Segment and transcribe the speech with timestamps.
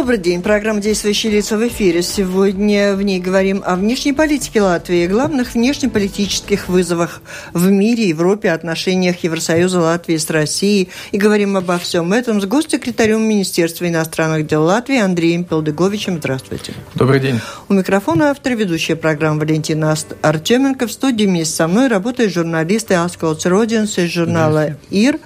[0.00, 0.40] Добрый день.
[0.40, 2.00] Программа «Действующие лица» в эфире.
[2.00, 7.20] Сегодня в ней говорим о внешней политике Латвии, главных внешнеполитических вызовах
[7.52, 10.88] в мире, Европе, отношениях Евросоюза Латвии с Россией.
[11.12, 16.16] И говорим обо всем этом с госсекретарем Министерства иностранных дел Латвии Андреем Пелдыговичем.
[16.16, 16.72] Здравствуйте.
[16.94, 17.38] Добрый день.
[17.68, 20.86] У микрофона автор ведущая программы Валентина Артеменко.
[20.86, 25.18] В студии вместе со мной работают журналисты Асколц Родинс из журнала «Ир»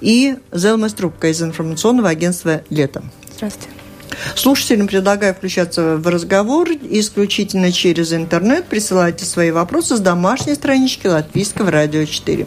[0.00, 3.04] и Зелма Струбка из информационного агентства «Лето».
[3.36, 3.85] Здравствуйте.
[4.34, 8.66] Слушателям предлагаю включаться в разговор исключительно через интернет.
[8.66, 12.46] Присылайте свои вопросы с домашней странички Латвийского радио 4.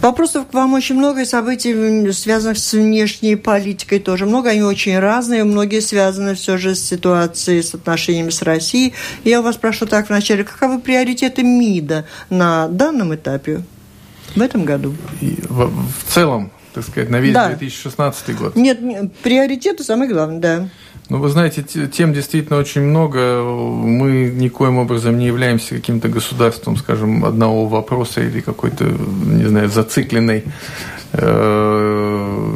[0.00, 4.50] Вопросов к вам очень много, и событий, связанных с внешней политикой, тоже много.
[4.50, 8.94] Они очень разные, многие связаны все же с ситуацией, с отношениями с Россией.
[9.22, 13.62] Я у вас прошу так вначале, каковы приоритеты МИДа на данном этапе
[14.34, 14.96] в этом году?
[15.20, 17.48] И в, в целом так сказать, на весь да.
[17.48, 18.56] 2016 год.
[18.56, 18.80] Нет,
[19.22, 20.68] приоритеты самое главное, да.
[21.08, 23.42] Ну, вы знаете, тем действительно очень много.
[23.42, 30.44] Мы никоим образом не являемся каким-то государством, скажем, одного вопроса или какой-то, не знаю, зацикленной
[31.12, 32.54] э,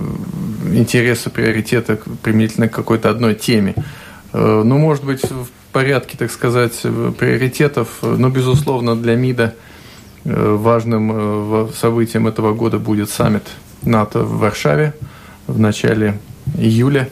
[0.73, 3.75] интереса, приоритета применительно к какой-то одной теме.
[4.33, 6.81] Э, ну, может быть, в порядке, так сказать,
[7.19, 9.55] приоритетов, но, безусловно, для МИДа
[10.25, 13.45] э, важным э, событием этого года будет саммит
[13.87, 14.95] НАТО в Варшаве
[15.47, 16.19] в начале
[16.59, 17.09] июля.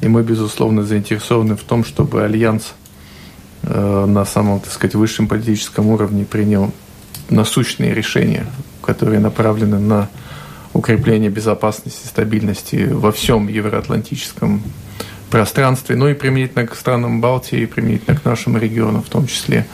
[0.00, 2.74] И мы, безусловно, заинтересованы в том, чтобы Альянс
[3.62, 6.72] э, на самом, так сказать, высшем политическом уровне принял
[7.28, 8.46] насущные решения,
[8.82, 10.08] которые направлены на
[10.72, 14.62] укрепление безопасности и стабильности во всем евроатлантическом
[15.30, 19.66] пространстве, ну и применительно к странам Балтии, и применительно к нашему региону в том числе.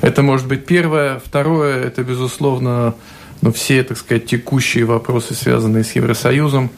[0.00, 1.20] Это может быть первое.
[1.24, 2.94] Второе, это, безусловно,
[3.40, 6.70] но все, так сказать, текущие вопросы, связанные с Евросоюзом,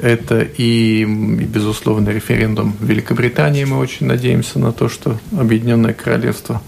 [0.00, 3.64] это и, безусловно, референдум в Великобритании.
[3.64, 6.60] Мы очень надеемся на то, что Объединенное Королевство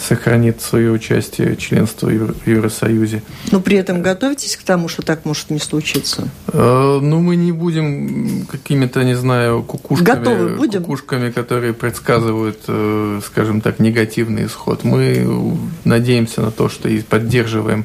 [0.00, 3.22] сохранит свое участие, членство в Евросоюзе.
[3.52, 6.28] Но при этом готовитесь к тому, что так может не случиться?
[6.52, 10.82] Э, ну, мы не будем какими-то, не знаю, кукушками, Готовы будем?
[10.84, 14.84] кукушками, которые предсказывают, э, скажем так, негативный исход.
[14.84, 17.84] Мы надеемся на то, что и поддерживаем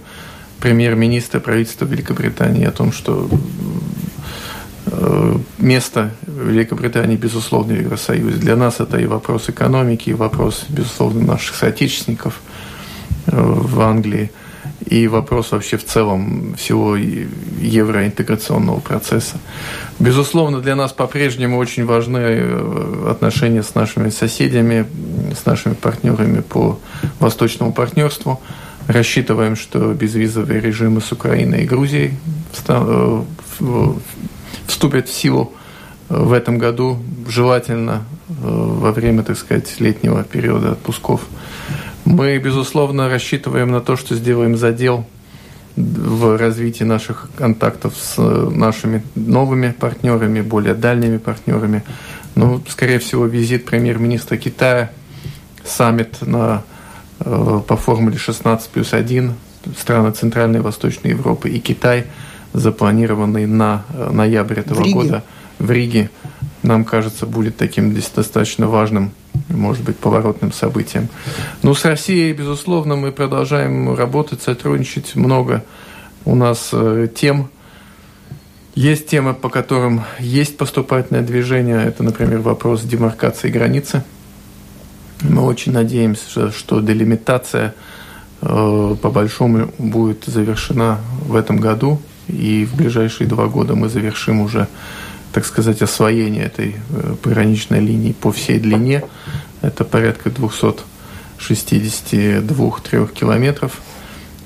[0.66, 3.30] премьер-министра правительства Великобритании о том, что
[4.88, 8.38] э, место Великобритании, безусловно, в Евросоюзе.
[8.38, 12.42] Для нас это и вопрос экономики, и вопрос, безусловно, наших соотечественников
[13.28, 14.31] э, в Англии,
[14.88, 19.38] и вопрос вообще в целом всего евроинтеграционного процесса.
[20.00, 24.88] Безусловно, для нас по-прежнему очень важны э, отношения с нашими соседями,
[25.40, 26.80] с нашими партнерами по
[27.20, 28.42] восточному партнерству–
[28.88, 32.13] Рассчитываем, что безвизовые режимы с Украиной и Грузией
[32.68, 33.23] э,
[34.68, 35.53] вступят в силу
[36.09, 41.22] э, в этом году, желательно э, во время, так сказать, летнего периода отпусков.
[42.06, 45.07] Мы, безусловно, рассчитываем на то, что сделаем задел
[45.75, 51.84] в развитии наших контактов с нашими новыми партнерами, более дальними партнерами.
[52.35, 54.91] Ну, скорее всего, визит премьер-министра Китая,
[55.63, 56.63] саммит на
[57.20, 59.34] по формуле 16 плюс 1
[59.78, 62.06] страны Центральной и Восточной Европы и Китай,
[62.53, 65.24] запланированный на э, ноябрь этого в года
[65.59, 66.09] в Риге,
[66.64, 69.12] нам кажется, будет таким достаточно важным,
[69.50, 71.09] может быть, поворотным событием.
[71.64, 75.16] Но с Россией, безусловно, мы продолжаем работать, сотрудничать.
[75.16, 75.64] Много
[76.26, 77.50] у нас э, тем,
[78.74, 81.82] есть темы, по которым есть поступательное движение.
[81.84, 84.03] Это, например, вопрос демаркации границы–
[85.22, 87.74] мы очень надеемся, что делимитация
[88.42, 94.41] э, по большому будет завершена в этом году, и в ближайшие два года мы завершим
[94.41, 94.67] уже,
[95.32, 99.03] так сказать, освоение этой э, пограничной линии по всей длине.
[99.62, 103.82] Это порядка 262-3 километров.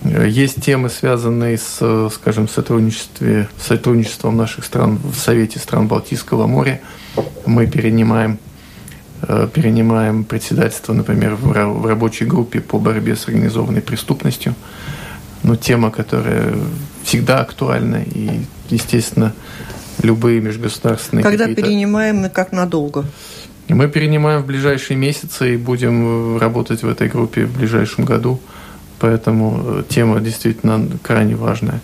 [0.03, 6.79] Есть темы, связанные с, скажем, сотрудничеством наших стран в Совете стран Балтийского моря.
[7.45, 8.39] Мы перенимаем
[9.53, 14.55] перенимаем председательство, например, в рабочей группе по борьбе с организованной преступностью.
[15.43, 16.53] Но тема, которая
[17.03, 19.33] всегда актуальна и, естественно,
[20.01, 21.23] любые межгосударственные...
[21.23, 23.05] Когда перенимаем и как надолго?
[23.67, 28.39] Мы перенимаем в ближайшие месяцы и будем работать в этой группе в ближайшем году.
[28.99, 31.79] Поэтому э, тема действительно крайне важная.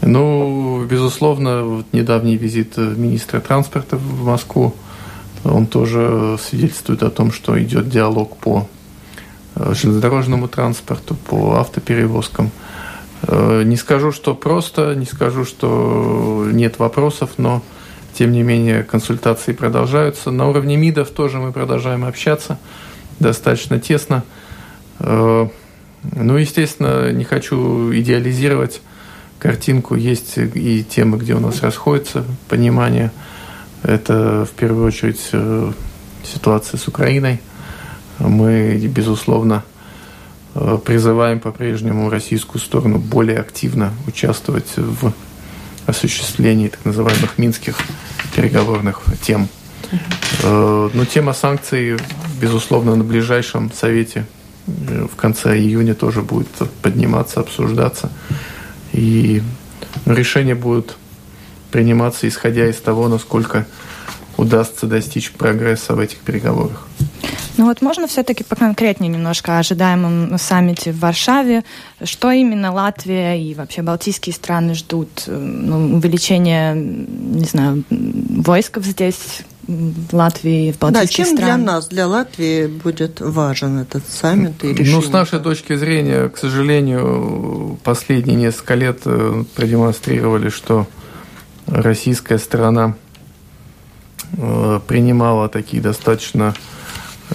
[0.00, 4.74] Ну, безусловно, вот недавний визит министра транспорта в Москву,
[5.44, 8.66] он тоже свидетельствует о том, что идет диалог по
[9.54, 12.50] э, железнодорожному транспорту, по автоперевозкам.
[13.22, 17.62] Э, не скажу, что просто, не скажу, что нет вопросов, но
[18.14, 20.30] тем не менее консультации продолжаются.
[20.30, 22.58] На уровне МИДов тоже мы продолжаем общаться
[23.18, 24.24] достаточно тесно.
[24.98, 25.48] Э,
[26.12, 28.80] ну, естественно, не хочу идеализировать
[29.38, 29.94] картинку.
[29.94, 33.10] Есть и темы, где у нас расходится понимание.
[33.84, 35.72] Это в первую очередь э,
[36.24, 37.38] ситуация с Украиной.
[38.18, 39.62] Мы, безусловно,
[40.54, 45.12] э, призываем по-прежнему российскую сторону более активно участвовать в
[45.84, 47.76] осуществлении так называемых минских
[48.34, 49.48] переговорных тем.
[50.42, 51.98] Э, но тема санкций,
[52.40, 54.24] безусловно, на ближайшем совете
[54.66, 56.48] в конце июня тоже будет
[56.80, 58.10] подниматься, обсуждаться.
[58.94, 59.42] И
[60.06, 60.96] решения будут
[61.74, 63.66] приниматься, исходя из того, насколько
[64.36, 66.86] удастся достичь прогресса в этих переговорах.
[67.56, 71.64] Ну вот можно все-таки поконкретнее немножко о ожидаемом саммите в Варшаве.
[72.04, 75.24] Что именно Латвия и вообще Балтийские страны ждут?
[75.26, 81.60] Ну, увеличение, не знаю, войсков здесь, в Латвии, в Балтийских да, чем стран.
[81.64, 84.94] для нас, для Латвии будет важен этот саммит и решение?
[84.94, 90.86] Ну, с нашей точки зрения, к сожалению, последние несколько лет э, продемонстрировали, что
[91.66, 92.94] российская сторона
[94.36, 96.54] э, принимала такие достаточно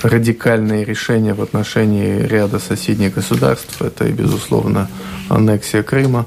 [0.02, 3.82] радикальные решения в отношении ряда соседних государств.
[3.82, 4.90] Это и, безусловно,
[5.30, 6.26] аннексия Крыма,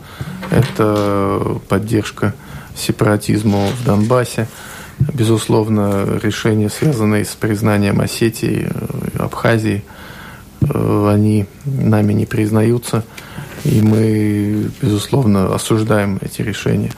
[0.51, 2.35] это поддержка
[2.77, 4.49] сепаратизму в Донбассе,
[5.13, 9.85] безусловно, решения, связанные с признанием Осетии, э, Абхазии,
[10.61, 13.05] э, они нами не признаются,
[13.65, 16.91] и мы, безусловно, осуждаем эти решения.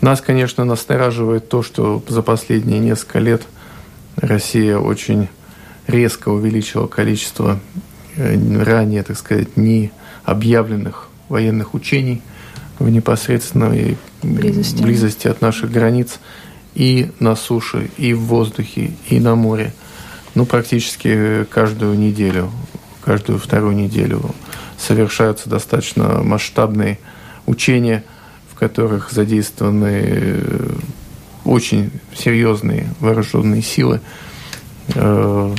[0.00, 3.42] Нас, конечно, настораживает то, что за последние несколько лет
[4.16, 5.28] Россия очень
[5.86, 7.58] резко увеличила количество
[8.16, 9.90] э, ранее, так сказать, не
[10.24, 12.22] объявленных военных учений
[12.78, 16.20] в непосредственной близости, близости от наших границ
[16.74, 19.74] и на суше, и в воздухе, и на море.
[20.34, 22.50] Ну, практически каждую неделю,
[23.04, 24.34] каждую вторую неделю
[24.78, 26.98] совершаются достаточно масштабные
[27.46, 28.04] учения,
[28.58, 30.70] которых задействованы э,
[31.44, 34.00] очень серьезные вооруженные силы.
[34.94, 35.54] Э,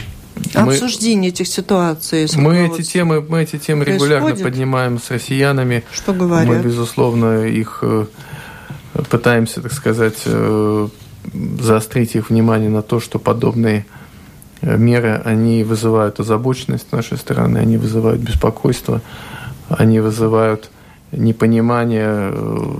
[0.55, 2.27] мы, Обсуждение этих ситуаций.
[2.35, 5.83] Мы эти темы, мы эти темы регулярно поднимаем с россиянами.
[5.91, 6.47] Что говорят?
[6.47, 8.05] Мы, безусловно, их э,
[9.09, 10.17] пытаемся, так сказать,
[11.59, 13.85] заострить их внимание на то, что подобные
[14.61, 19.01] меры, они вызывают озабоченность с нашей стороны, они вызывают беспокойство,
[19.69, 20.69] они вызывают
[21.11, 22.75] непонимание, э,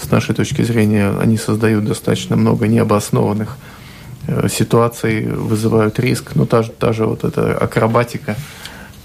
[0.00, 3.56] с нашей точки зрения, они создают достаточно много необоснованных
[4.26, 6.32] э, ситуаций, вызывают риск.
[6.34, 8.36] Ну, та та же вот эта акробатика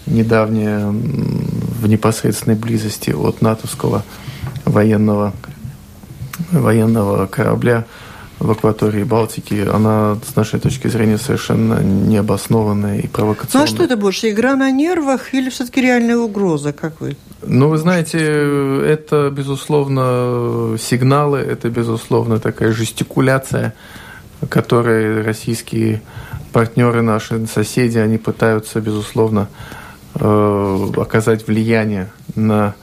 [0.05, 4.03] недавняя в непосредственной близости от натовского
[4.65, 5.33] военного,
[6.51, 7.85] военного корабля–
[8.39, 13.67] в акватории Балтики, она, с нашей точки зрения, совершенно необоснованная и провокационная.
[13.67, 17.17] Ну а что это больше, игра на нервах или все-таки реальная угроза, как вы?
[17.41, 23.73] Ну, вы знаете, это, безусловно, сигналы, это, безусловно, такая жестикуляция,
[24.49, 26.01] которой российские
[26.53, 29.49] партнеры, наши соседи, они пытаются, безусловно,
[30.15, 32.75] э, оказать влияние на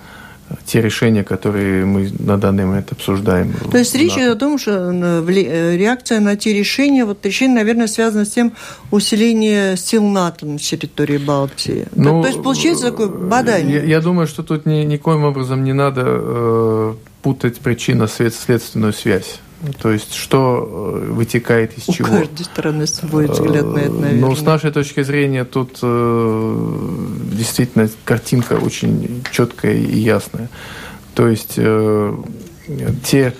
[0.65, 3.55] те решения, которые мы на данный момент обсуждаем.
[3.71, 7.57] То есть речь идет о том, что э, э, реакция на те решения, вот решение,
[7.57, 8.53] наверное, связано с тем
[8.91, 11.87] усиление сил НАТО на территории Балтии.
[11.95, 13.77] Ну, то есть получается такое бадание.
[13.77, 19.41] Я, я думаю, что тут ни, никоим образом не надо э, путать причинно-следственную связь.
[19.81, 22.09] То есть, что э, вытекает из У чего?
[22.09, 24.21] У каждой стороны свой взгляд на это, наверное.
[24.21, 26.79] Ну, с нашей точки зрения, тут э,
[27.33, 30.51] действительно картинка очень четкая и ясная.
[31.15, 32.15] То есть, э,
[33.03, 33.33] те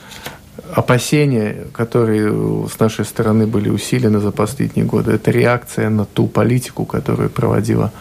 [0.73, 6.87] опасения, которые с нашей стороны были усилены за последние годы, это реакция на ту политику,
[6.87, 7.93] которую проводила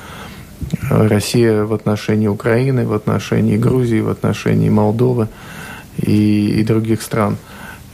[0.89, 5.27] Россия в отношении Украины, в отношении Грузии, в отношении Молдовы
[5.97, 7.35] и, и других стран–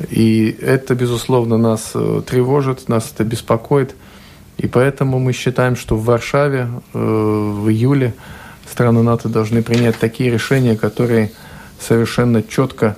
[0.09, 3.95] и это, безусловно, нас э, тревожит, нас это беспокоит.
[4.57, 8.13] И поэтому мы считаем, что в Варшаве э, в июле
[8.69, 11.31] страны НАТО должны принять такие решения, которые
[11.79, 12.97] совершенно четко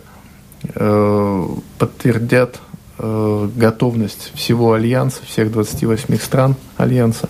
[0.63, 1.45] э,
[1.77, 2.60] подтвердят
[2.95, 7.27] готовность всего Альянса, всех 28 стран Альянса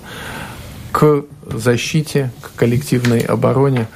[0.92, 3.88] к защите, к коллективной обороне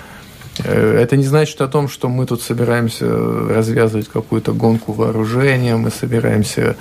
[0.63, 6.75] Это не значит о том, что мы тут собираемся развязывать какую-то гонку вооружения, мы собираемся,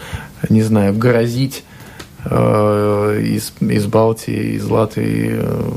[0.49, 1.65] не знаю, грозить
[2.25, 5.71] э, из, из Балтии, из Латвии, э,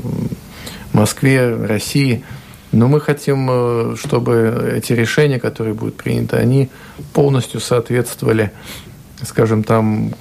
[0.92, 2.24] Москве, России.
[2.72, 6.70] Но мы хотим, э, чтобы эти решения, которые будут приняты, они
[7.12, 8.52] полностью соответствовали,
[9.22, 10.14] скажем, там,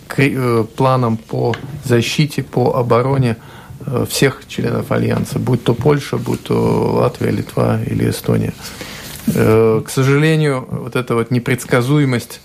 [0.76, 1.56] планам по
[1.86, 3.59] защите, по обороне Э,
[4.10, 8.54] всех членов Альянса, будь то Польша, будь то Латвия, Литва или Эстония.
[9.36, 12.40] Э, к сожалению, вот эта вот непредсказуемость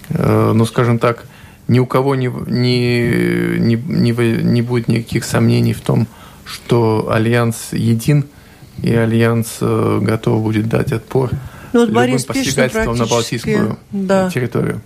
[0.10, 1.26] ну, скажем так,
[1.72, 6.06] ни у кого не, не, не, не, не будет никаких сомнений в том,
[6.44, 8.26] что Альянс един,
[8.84, 11.30] и Альянс э, готов будет дать отпор
[11.72, 12.26] ну, вот любым Борис
[12.98, 14.30] на Балтийскую да.
[14.30, 14.82] территорию.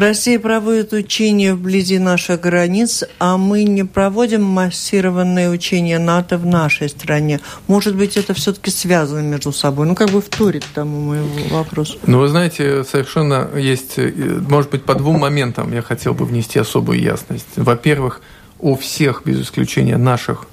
[0.00, 6.88] Россия проводит учения вблизи наших границ, а мы не проводим массированные учения НАТО в нашей
[6.88, 7.40] стране.
[7.66, 9.86] Может быть, это все-таки связано между собой?
[9.86, 11.98] Ну, как бы вторит тому моему вопросу.
[12.06, 16.98] Ну, вы знаете, совершенно есть, может быть, по двум моментам я хотел бы внести особую
[16.98, 17.48] ясность.
[17.56, 18.22] Во-первых,
[18.58, 20.46] о всех, без исключения наших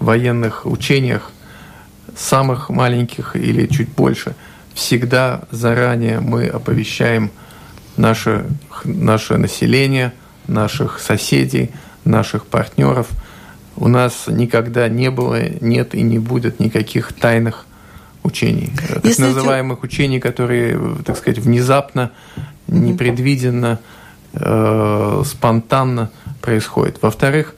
[0.00, 1.30] военных учениях,
[2.14, 4.34] самых маленьких или чуть больше,
[4.74, 7.30] всегда заранее мы оповещаем–
[7.96, 8.46] наше,
[8.84, 10.12] наше население,
[10.46, 11.70] наших соседей,
[12.04, 13.08] наших партнеров.
[13.76, 17.66] У нас никогда не было, нет и не будет никаких тайных
[18.22, 19.86] учений, так Если называемых эти...
[19.86, 22.12] учений, которые, так сказать, внезапно,
[22.68, 23.80] непредвиденно,
[24.34, 26.98] э, спонтанно происходят.
[27.02, 27.54] Во-вторых,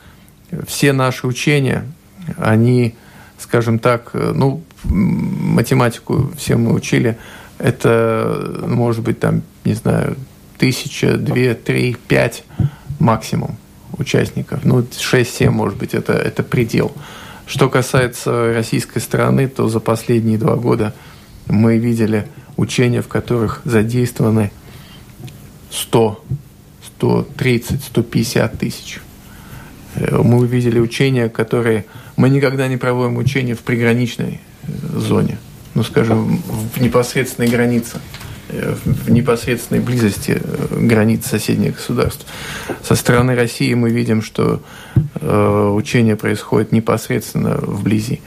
[0.66, 1.84] все наши учения,
[2.38, 2.94] они,
[3.38, 7.18] скажем так, э, ну, математику все мы учили,
[7.64, 10.16] это может быть там, не знаю,
[10.58, 12.44] тысяча, две, три, пять
[12.98, 13.56] максимум
[13.96, 14.66] участников.
[14.66, 16.92] Ну, 6-7, может быть, это, это предел.
[17.46, 20.94] Что касается российской стороны, то за последние два года
[21.46, 22.28] мы видели
[22.58, 24.52] учения, в которых задействованы
[25.70, 26.22] 100,
[26.98, 29.00] 130, 150 тысяч.
[29.94, 31.86] Э, мы увидели учения, которые...
[32.16, 35.38] Мы никогда не проводим учения в приграничной э, зоне
[35.74, 36.42] ну, скажем,
[36.74, 37.98] в непосредственной границе,
[38.48, 42.26] э, в непосредственной близости э, границ соседних государств.
[42.82, 44.62] Со стороны России мы видим, что
[45.20, 48.20] э, учения происходят непосредственно вблизи.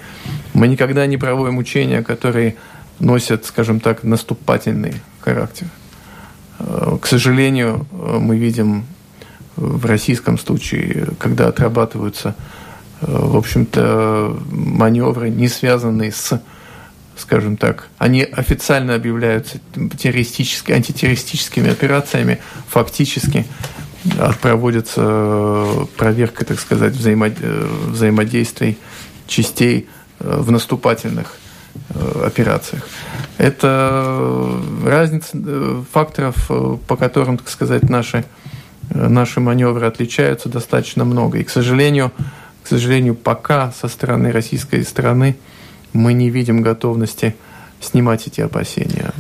[0.54, 2.56] Мы никогда не проводим учения, которые
[3.00, 5.68] носят, скажем так, наступательный характер.
[6.60, 8.86] Э, к сожалению, мы видим
[9.56, 12.36] в российском случае, когда отрабатываются,
[13.02, 16.40] в общем-то, маневры, не связанные с
[17.18, 19.60] скажем так, они официально объявляются
[19.98, 23.46] террористическими, антитеррористическими операциями, фактически
[24.42, 28.78] проводится э, проверка, так сказать, э, взаимодействий
[29.28, 29.88] частей
[30.20, 31.38] э, в наступательных
[32.24, 32.88] операциях.
[33.38, 35.38] Это разница
[35.92, 36.50] факторов,
[36.88, 38.26] по которым, так сказать, наши,
[38.90, 41.38] наши маневры отличаются достаточно много.
[41.38, 42.12] И, к сожалению,
[42.64, 45.38] к сожалению, пока со стороны российской стороны
[45.94, 47.36] мы не видим готовности
[47.80, 49.14] снимать эти опасения.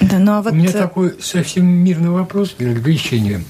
[0.00, 0.52] Да, ну, а вот...
[0.52, 3.42] У меня такой совсем мирный вопрос для ограничения.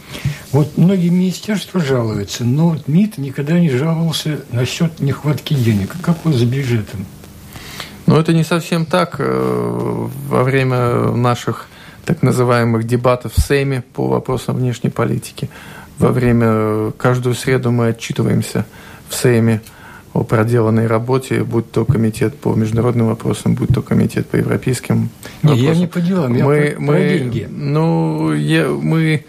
[0.53, 5.95] Вот многие министерства жалуются, но вот МИД никогда не жаловался насчет нехватки денег.
[6.03, 7.07] Как вот с бюджетом?
[8.07, 9.17] Ну, это не совсем так.
[9.19, 11.67] Э, во время наших
[12.05, 15.51] так называемых дебатов в Сейме по вопросам внешней политики,
[15.99, 18.65] во время каждую среду мы отчитываемся
[19.09, 19.61] в Сейме
[20.17, 25.11] о проделанной работе, будь то комитет по международным вопросам, будь то комитет по европейским
[25.43, 25.65] не, вопросам.
[25.67, 27.49] Я не по делам, я мы, про, мы, про деньги.
[27.51, 29.25] Ну, я, мы,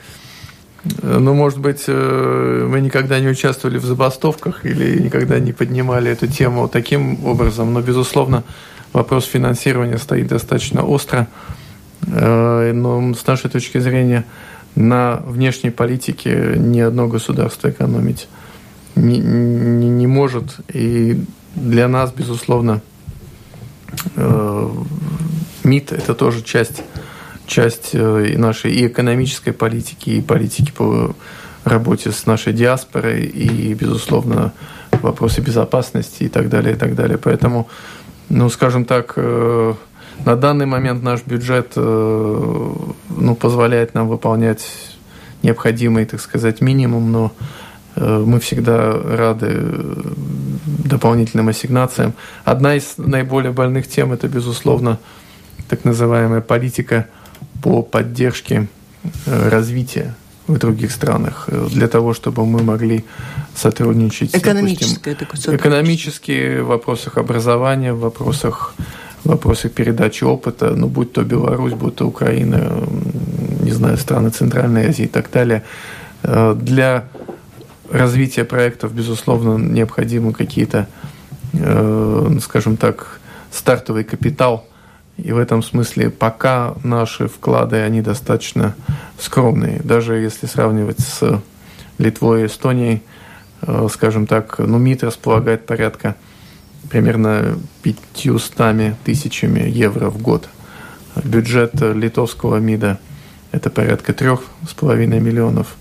[1.01, 6.27] ну, может быть, э, мы никогда не участвовали в забастовках или никогда не поднимали эту
[6.27, 8.44] тему таким образом, но, безусловно,
[8.94, 11.27] вопрос финансирования стоит достаточно остро.
[12.08, 14.25] Э, но с нашей точки зрения
[14.75, 18.27] на внешней политике ни одно государство экономить
[18.98, 20.58] не, не, не может.
[20.74, 21.24] И
[21.56, 22.82] для нас, безусловно,
[24.16, 24.70] э,
[25.63, 26.84] МИД– это тоже часть,
[27.46, 31.16] часть э, нашей и экономической политики, и политики по
[31.63, 34.54] работе с нашей диаспорой, и, безусловно,
[34.92, 37.18] вопросы безопасности и так далее, и так далее.
[37.18, 37.68] Поэтому,
[38.30, 39.74] ну, скажем так, э,
[40.25, 42.74] на данный момент наш бюджет э,
[43.10, 44.66] ну, позволяет нам выполнять
[45.44, 47.32] необходимый, так сказать, минимум, но
[48.00, 49.62] мы всегда рады
[50.66, 52.13] дополнительным ассигнациям.
[52.46, 55.00] Одна из наиболее больных тем– это, безусловно,
[55.70, 57.08] так называемая политика
[57.62, 58.68] по поддержке
[59.25, 60.16] развития
[60.48, 63.04] в других странах, для того, чтобы мы могли
[63.56, 64.36] сотрудничать.
[64.36, 68.74] Экономическое допустим, Экономические в вопросах образования, в вопросах
[69.24, 72.72] вопросы передачи опыта, ну, будь то Беларусь, будь то Украина,
[73.62, 75.63] не знаю, страны Центральной Азии и так далее.
[76.24, 77.06] Э, для
[77.91, 80.88] развития проектов, безусловно, необходимы какие-то,
[81.53, 83.20] э, скажем так,
[83.51, 84.65] стартовый капитал.
[85.17, 88.75] И в этом смысле пока наши вклады, они достаточно
[89.20, 89.82] скромные.
[89.84, 91.41] Даже если сравнивать с
[91.98, 93.01] Литвой и Эстонией,
[93.62, 96.15] э, скажем так, ну, МИД располагает порядка
[96.89, 100.48] примерно 500 тысячами евро в год.
[101.24, 103.00] Бюджет литовского МИДа–
[103.51, 105.75] это порядка трех с половиной миллионов,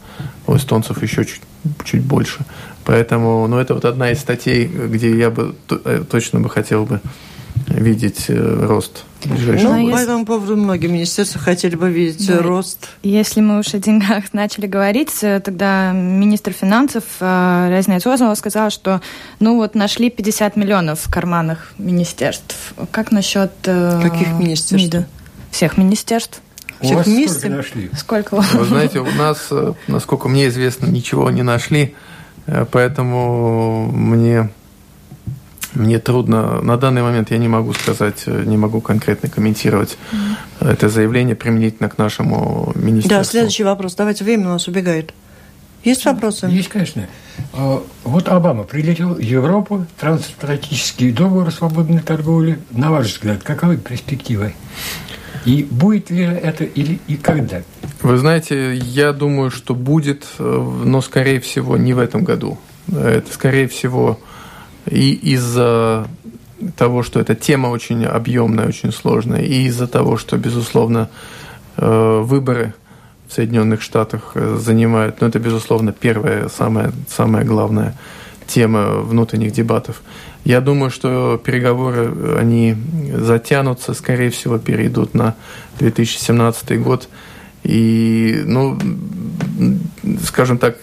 [0.47, 1.43] у эстонцев еще чуть,
[1.85, 2.45] чуть больше.
[2.85, 7.01] Поэтому, ну, это вот одна из статей, где я бы э, точно бы хотел бы
[7.69, 12.39] видеть э, рост ближайшего ну, по этому поводу многие министерства хотели бы видеть да.
[12.39, 12.91] рост.
[13.03, 18.71] Если мы уж о деньгах начали говорить, э, тогда министр финансов э, Резнец Озова сказал,
[18.71, 19.01] что
[19.41, 22.75] ну вот нашли 50 миллионов в карманах министерств.
[22.91, 23.51] Как насчет...
[23.63, 24.73] Каких министерств?
[24.73, 25.07] МИДа?
[25.51, 26.41] Всех министерств.
[26.81, 27.39] У вас вместе?
[27.39, 27.91] сколько нашли?
[27.97, 28.35] Сколько?
[28.37, 29.51] Вы знаете, у нас,
[29.87, 31.95] насколько мне известно, ничего не нашли,
[32.71, 34.51] поэтому мне
[35.77, 40.71] мне трудно, на данный момент я не могу сказать, э, не могу конкретно комментировать mm-hmm.
[40.73, 43.19] это заявление применительно к нашему министерству.
[43.19, 43.95] Да, следующий вопрос.
[43.95, 45.13] Давайте, время у нас убегает.
[45.85, 46.47] Есть вопросы?
[46.47, 47.07] Есть, конечно.
[47.53, 52.59] А, вот Обама прилетел в Европу, трансатлантический договор о свободной торговле.
[52.71, 54.55] На ваш взгляд, каковы перспективы?
[55.47, 57.63] И будет ли это или и когда?
[58.03, 62.59] Вы знаете, я думаю, что будет, э, но, скорее всего, не в этом году.
[62.93, 64.19] Это, скорее всего,
[64.91, 66.07] и из-за
[66.77, 71.11] того, что эта тема очень объемная, очень сложная, и из-за того, что, безусловно,
[71.77, 72.75] э, выборы
[73.29, 77.97] в Соединенных Штатах э, занимают, ну, это, безусловно, первая, самая, самая главная
[78.47, 80.03] тема внутренних дебатов.
[80.47, 82.77] Я думаю, что переговоры, они
[83.13, 85.35] затянутся, скорее всего, перейдут на
[85.81, 87.09] 2017 год.
[87.65, 88.79] И, ну,
[90.25, 90.77] скажем так,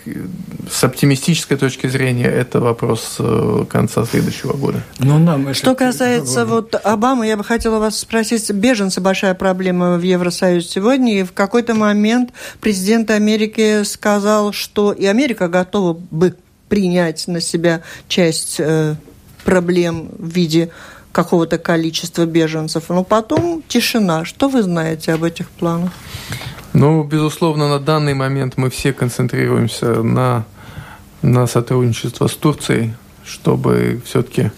[0.69, 4.84] с оптимистической точки зрения это вопрос э, конца следующего года.
[4.99, 9.95] Но ну, нам Что касается вот Обамы, я бы хотела вас спросить, беженцы большая проблема
[9.97, 16.36] в Евросоюзе сегодня, и в какой-то момент президент Америки сказал, что и Америка готова бы
[16.67, 18.95] принять на себя часть э,
[19.43, 20.69] проблем в виде
[21.12, 22.86] какого-то количества беженцев.
[22.89, 24.25] Но потом тишина.
[24.25, 25.91] Что вы знаете об этих планах?
[26.73, 30.43] Ну, безусловно, на данный момент мы все концентрируемся на,
[31.21, 34.51] на сотрудничество с Турцией, чтобы все-таки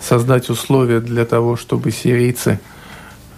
[0.00, 2.60] создать условия для того, чтобы сирийцы,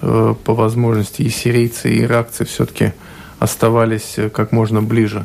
[0.02, 2.92] э, по возможности и сирийцы, и иракцы все-таки
[3.38, 5.24] оставались как можно ближе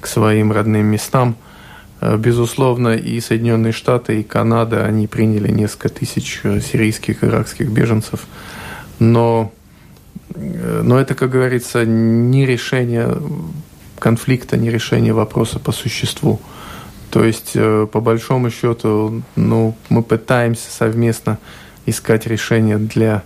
[0.00, 1.36] к своим родным местам.
[2.00, 8.26] Э, безусловно, и Соединенные Штаты, и Канада, они приняли несколько тысяч э, сирийских, иракских беженцев.
[8.98, 9.52] Но
[10.34, 13.16] но это, как говорится, не решение
[13.98, 16.40] конфликта, не решение вопроса по существу.
[17.10, 21.38] То есть, э, по большому счету, ну, мы пытаемся совместно
[21.86, 23.22] искать решение для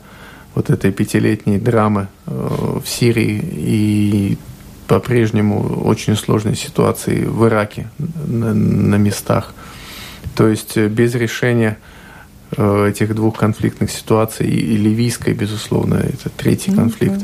[0.54, 4.38] вот этой пятилетней драмы э, в Сирии и
[4.90, 7.88] по-прежнему очень сложной ситуации в Ираке
[8.26, 9.54] на, на местах.
[10.34, 11.78] То есть э, без решения
[12.56, 17.22] Э, этих двух конфликтных ситуаций, и ливийской, безусловно, это третий конфликт,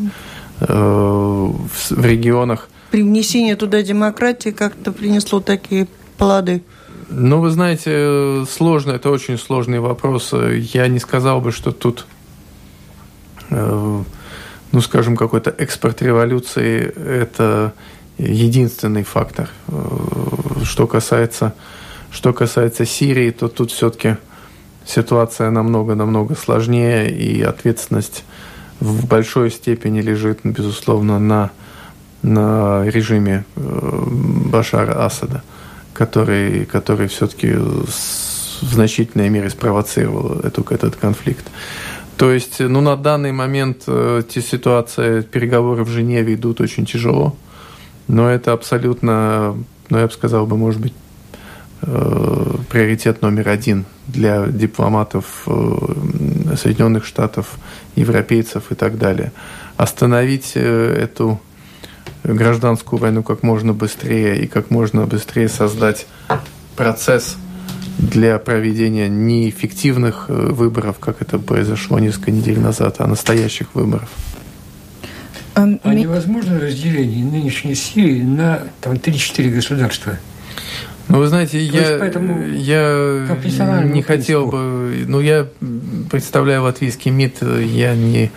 [0.60, 2.68] э, в регионах.
[2.92, 6.62] Привнесение туда демократии как-то принесло такие плоды?
[7.08, 10.32] Ну, вы знаете, сложно, это очень сложный вопрос.
[10.32, 12.06] Я не сказал бы, что тут,
[14.72, 17.72] ну, скажем, какой-то экспорт революции– это
[18.18, 19.48] единственный фактор.
[20.64, 21.54] Что касается,
[22.10, 24.16] что касается Сирии, то тут все-таки
[24.84, 28.24] ситуация намного-намного сложнее, и ответственность
[28.80, 31.50] в большой степени лежит, безусловно, на,
[32.22, 34.04] на режиме э,
[34.46, 35.42] Башара Асада.
[35.96, 37.88] который, который все-таки в
[38.62, 41.46] значительной мере спровоцировал эту, этот конфликт.
[42.16, 47.36] То есть, ну, на данный момент э, ситуация, переговоры в Женеве идут очень тяжело,
[48.08, 49.56] но это абсолютно,
[49.90, 50.94] ну, я бы сказал бы, может быть,
[51.82, 57.58] э, приоритет номер один для дипломатов э, Соединенных Штатов,
[57.96, 59.32] европейцев и так далее.
[59.76, 61.38] Остановить э, эту
[62.24, 66.06] гражданскую войну как можно быстрее и как можно быстрее создать
[66.76, 67.36] процесс
[67.98, 74.08] для проведения неэффективных э, выборов, как это произошло несколько недель назад, а настоящих выборов.
[75.54, 80.18] А невозможно разделение нынешней Сирии на там, 3-4 государства?
[81.08, 81.96] Ну, вы знаете, я,
[82.54, 85.04] я не хотел бы...
[85.06, 85.46] Ну, я
[86.10, 88.30] представляю латвийский МИД, я не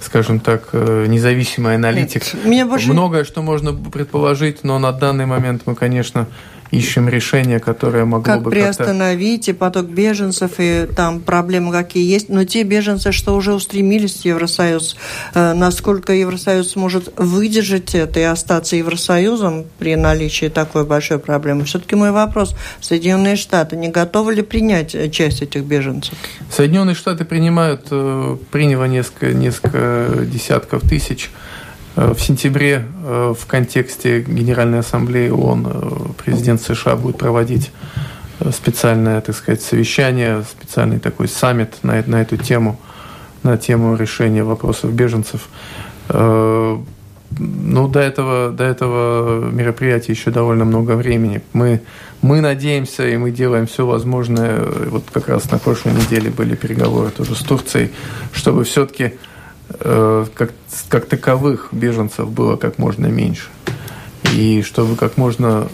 [0.00, 2.22] скажем так, э, независимый аналитик.
[2.34, 2.92] Нет, меня больше...
[2.92, 6.26] Многое, что можно предположить, но на данный момент мы, конечно,
[6.72, 12.30] ищем решение, которое могло как бы приостановить и поток беженцев, и там проблемы какие есть.
[12.30, 14.96] Но те беженцы, что уже устремились в Евросоюз,
[15.34, 21.64] э, насколько Евросоюз может выдержать это и остаться Евросоюзом при наличии такой большой проблемы?
[21.66, 22.56] Все-таки мой вопрос.
[22.80, 26.14] Соединенные Штаты не готовы ли принять э, часть этих беженцев?
[26.50, 31.30] Соединенные Штаты принимают, э, приняли несколько, несколько десятков тысяч
[31.94, 37.70] в сентябре э, в контексте Генеральной Ассамблеи ООН э, президент США будет проводить
[38.50, 42.80] специальное, так сказать, совещание, специальный такой саммит на, на эту тему,
[43.42, 45.48] на тему решения вопросов беженцев.
[46.08, 51.40] Ну, до этого, до этого мероприятия еще довольно много времени.
[51.52, 51.82] Мы,
[52.20, 54.60] мы надеемся и мы делаем все возможное.
[54.90, 57.92] Вот как раз на прошлой неделе были переговоры тоже с Турцией,
[58.32, 59.10] чтобы все-таки Э,
[59.78, 60.52] как,
[60.88, 63.48] как таковых беженцев было как можно меньше.
[64.34, 65.68] И чтобы как можно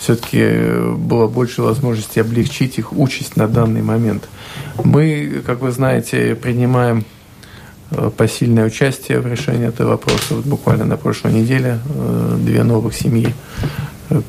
[0.00, 4.28] все-таки было больше возможности облегчить их участь на данный момент.
[4.82, 7.04] Мы, как вы знаете, принимаем
[7.90, 10.36] э, посильное участие в решении этого вопроса.
[10.36, 13.34] Вот буквально на прошлой неделе э, две новых семьи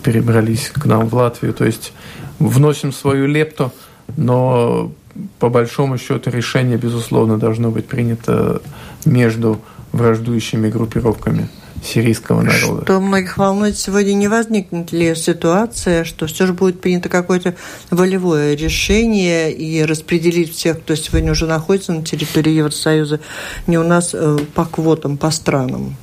[0.04, 1.54] перебрались к нам в Латвию.
[1.54, 1.94] То есть
[2.38, 3.72] вносим свою лепту,
[4.18, 4.92] но
[5.40, 8.62] по большому счету решение, безусловно, должно быть принято
[9.06, 11.50] между враждующими группировками
[11.84, 12.84] сирийского народа.
[12.84, 17.56] Что многих волнует сегодня, не возникнет ли ситуация, что все же будет принято какое-то
[17.90, 23.20] волевое решение и распределить всех, кто сегодня уже находится на территории Евросоюза,
[23.68, 25.96] не у нас э, по квотам, по странам?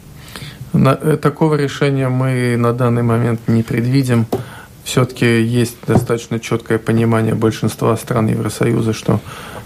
[0.73, 4.27] На, э, такого решения мы на данный момент не предвидим
[4.89, 9.21] все-таки есть достаточно четкое понимание большинства стран Евросоюза, что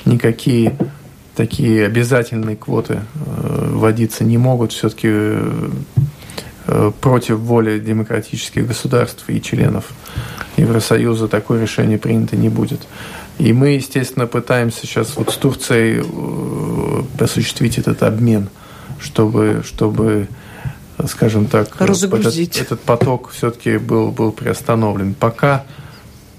[0.04, 0.76] никакие
[1.36, 4.72] такие обязательные квоты э, вводиться не могут.
[4.72, 5.08] Все-таки
[6.66, 9.84] э, против воли демократических государств и членов
[10.56, 12.80] Евросоюза такое решение принято не будет.
[13.38, 18.48] И мы, естественно, пытаемся сейчас вот с Турцией э, осуществить этот обмен,
[18.98, 20.26] чтобы, чтобы
[21.08, 22.56] скажем так, Разгрузить.
[22.56, 25.14] Этот, этот поток все-таки был, был приостановлен.
[25.14, 25.64] Пока,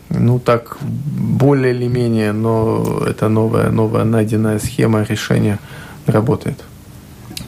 [0.10, 5.60] ну так, более или менее, но это новая, новая найденная схема решения
[6.06, 6.64] работает.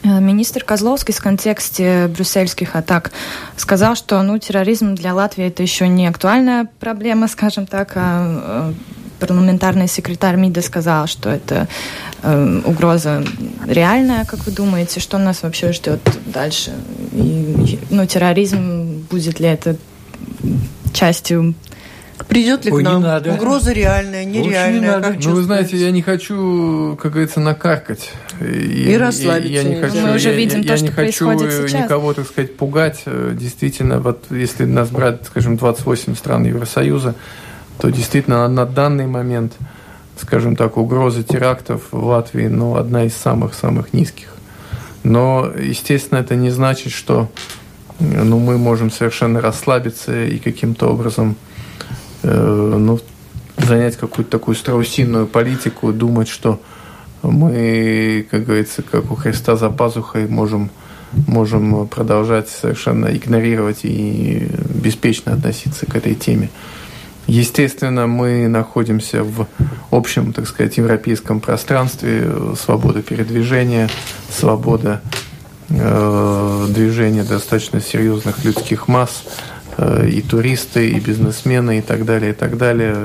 [0.02, 3.12] Э, министр Козловский в контексте брюссельских атак
[3.56, 8.95] сказал, что ну, терроризм для Латвии это еще не актуальная проблема, скажем так, а э,
[9.18, 11.68] парламентарный секретарь МИДа сказал, что это
[12.22, 13.24] э, угроза
[13.66, 16.72] реальная, как вы думаете, что нас вообще ждет дальше?
[17.12, 19.76] И, ну, терроризм, будет ли это
[20.92, 21.54] частью
[22.28, 23.34] Придет ли Ой, к нам надо.
[23.34, 25.00] угроза реальная, нереальная?
[25.00, 28.10] Как ну, вы знаете, я не хочу, как говорится, накаркать.
[28.40, 29.52] И, и расслабиться.
[29.52, 32.56] Я, я не хочу, Мы уже видим я, то, я не хочу никого, так сказать,
[32.56, 33.02] пугать.
[33.04, 37.14] Действительно, вот если нас брать, скажем, 28 стран Евросоюза,
[37.78, 39.54] то действительно на данный момент,
[40.20, 44.34] скажем так, угроза терактов в Латвии ну, одна из самых-самых низких.
[45.02, 47.28] Но, естественно, это не значит, что
[48.00, 51.36] ну, мы можем совершенно расслабиться и каким-то образом
[52.22, 52.98] э, ну,
[53.56, 56.60] занять какую-то такую страусиную политику, думать, что
[57.22, 60.70] мы, как говорится, как у Христа за пазухой, можем,
[61.26, 66.50] можем продолжать совершенно игнорировать и беспечно относиться к этой теме.
[67.26, 69.46] Естественно, мы находимся в
[69.90, 73.88] общем, так сказать, европейском пространстве, свобода передвижения,
[74.30, 75.00] свобода
[75.68, 79.24] э, движения достаточно серьезных людских масс,
[79.78, 82.96] э, и туристы, и бизнесмены, и так далее, и так далее.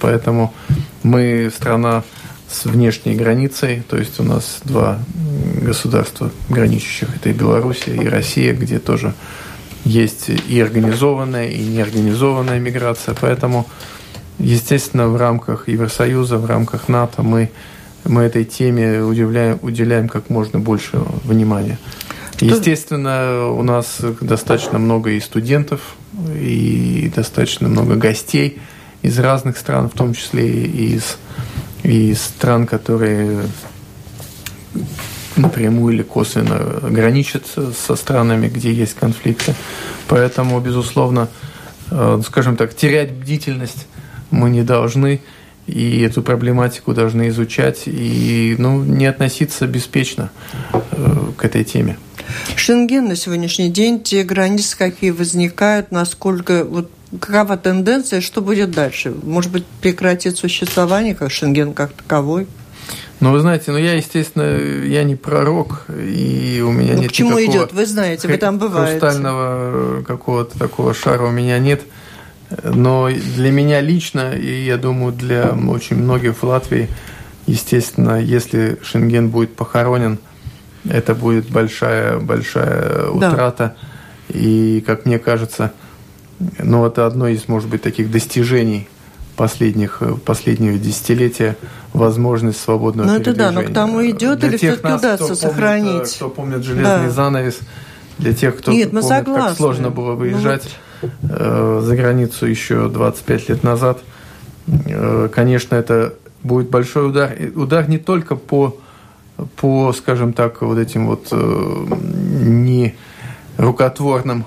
[0.00, 0.54] Поэтому
[1.02, 2.04] мы страна
[2.48, 4.98] с внешней границей, то есть у нас два
[5.62, 9.14] государства граничащих, это и Белоруссия, и Россия, где тоже
[9.86, 13.14] есть и организованная, и неорганизованная миграция.
[13.20, 13.66] Поэтому,
[14.38, 17.50] естественно, в рамках Евросоюза, в рамках НАТО мы,
[18.04, 21.78] мы этой теме уделяем, уделяем как можно больше внимания.
[22.40, 25.94] Естественно, у нас достаточно много и студентов,
[26.34, 28.58] и достаточно много гостей
[29.02, 31.16] из разных стран, в том числе и из,
[31.84, 33.42] и из стран, которые
[35.36, 36.58] напрямую или косвенно
[36.90, 39.54] граничат со странами, где есть конфликты.
[40.08, 41.28] Поэтому, безусловно,
[41.90, 43.86] э, скажем так, терять бдительность
[44.30, 45.20] мы не должны,
[45.66, 50.30] и эту проблематику должны изучать, и ну, не относиться беспечно
[50.72, 51.98] э, к этой теме.
[52.56, 59.14] Шенген на сегодняшний день, те границы, какие возникают, насколько вот какова тенденция, что будет дальше?
[59.22, 62.46] Может быть, прекратит существование как Шенген как таковой?
[63.20, 67.14] Ну, вы знаете, ну я, естественно, я не пророк, и у меня ну, нет к
[67.14, 67.72] чему идет?
[67.72, 69.00] Вы знаете, вы там бываете.
[69.00, 71.82] Хрустального какого-то такого шара у меня нет.
[72.62, 76.88] Но для меня лично, и я думаю, для очень многих в Латвии,
[77.46, 80.18] естественно, если Шенген будет похоронен,
[80.88, 83.74] это будет большая, большая утрата.
[84.28, 84.38] Да.
[84.38, 85.72] И, как мне кажется,
[86.58, 88.88] ну, это одно из, может быть, таких достижений
[89.36, 91.56] последних, последнего десятилетия
[91.92, 95.90] возможность свободного ну, это да, но к тому идет для или все-таки удастся кто сохранить?
[95.92, 97.10] Помнит, кто помнит железный да.
[97.10, 97.58] занавес,
[98.18, 99.48] для тех, кто Нет, помнит, согласны.
[99.48, 100.68] как сложно было ну выезжать
[101.02, 101.30] ну, вот...
[101.30, 104.00] э, за границу еще 25 лет назад,
[104.66, 107.36] э, конечно, это будет большой удар.
[107.54, 108.76] Удар не только по,
[109.56, 111.86] по скажем так, вот этим вот э,
[112.42, 112.94] не
[113.58, 114.44] рукотворным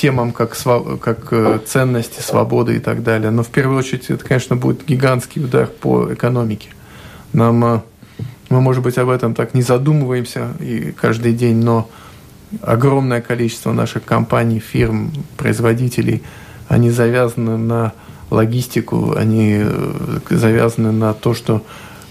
[0.00, 0.56] темам, как,
[1.00, 3.30] как э, ценности, свободы и так далее.
[3.30, 6.70] Но в первую очередь это, конечно, будет гигантский удар по экономике.
[7.34, 7.80] Нам, э,
[8.48, 11.88] мы, может быть, об этом так не задумываемся и каждый день, но
[12.62, 16.22] огромное количество наших компаний, фирм, производителей,
[16.68, 17.92] они завязаны на
[18.30, 21.62] логистику, они э, завязаны на то, что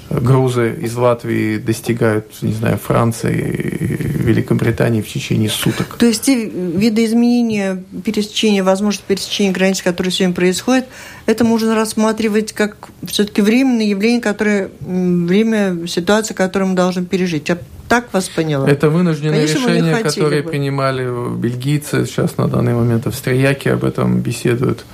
[0.09, 5.97] грузы из Латвии достигают, не знаю, Франции, Великобритании в течение суток.
[5.97, 10.85] То есть те виды изменения пересечения, возможность пересечения границ, которые сегодня происходят,
[11.25, 17.49] это можно рассматривать как все-таки временное явление, которое время, ситуация, которую мы должны пережить.
[17.49, 18.69] Я так вас поняла?
[18.69, 20.49] Это вынужденное Конечно, решение, которое бы.
[20.49, 22.05] принимали бельгийцы.
[22.05, 24.85] Сейчас на данный момент австрияки об этом беседуют,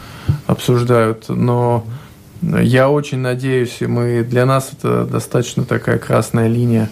[0.47, 1.25] обсуждают.
[1.27, 1.85] Но
[2.61, 6.89] я очень надеюсь, и мы, для нас это достаточно такая красная линия,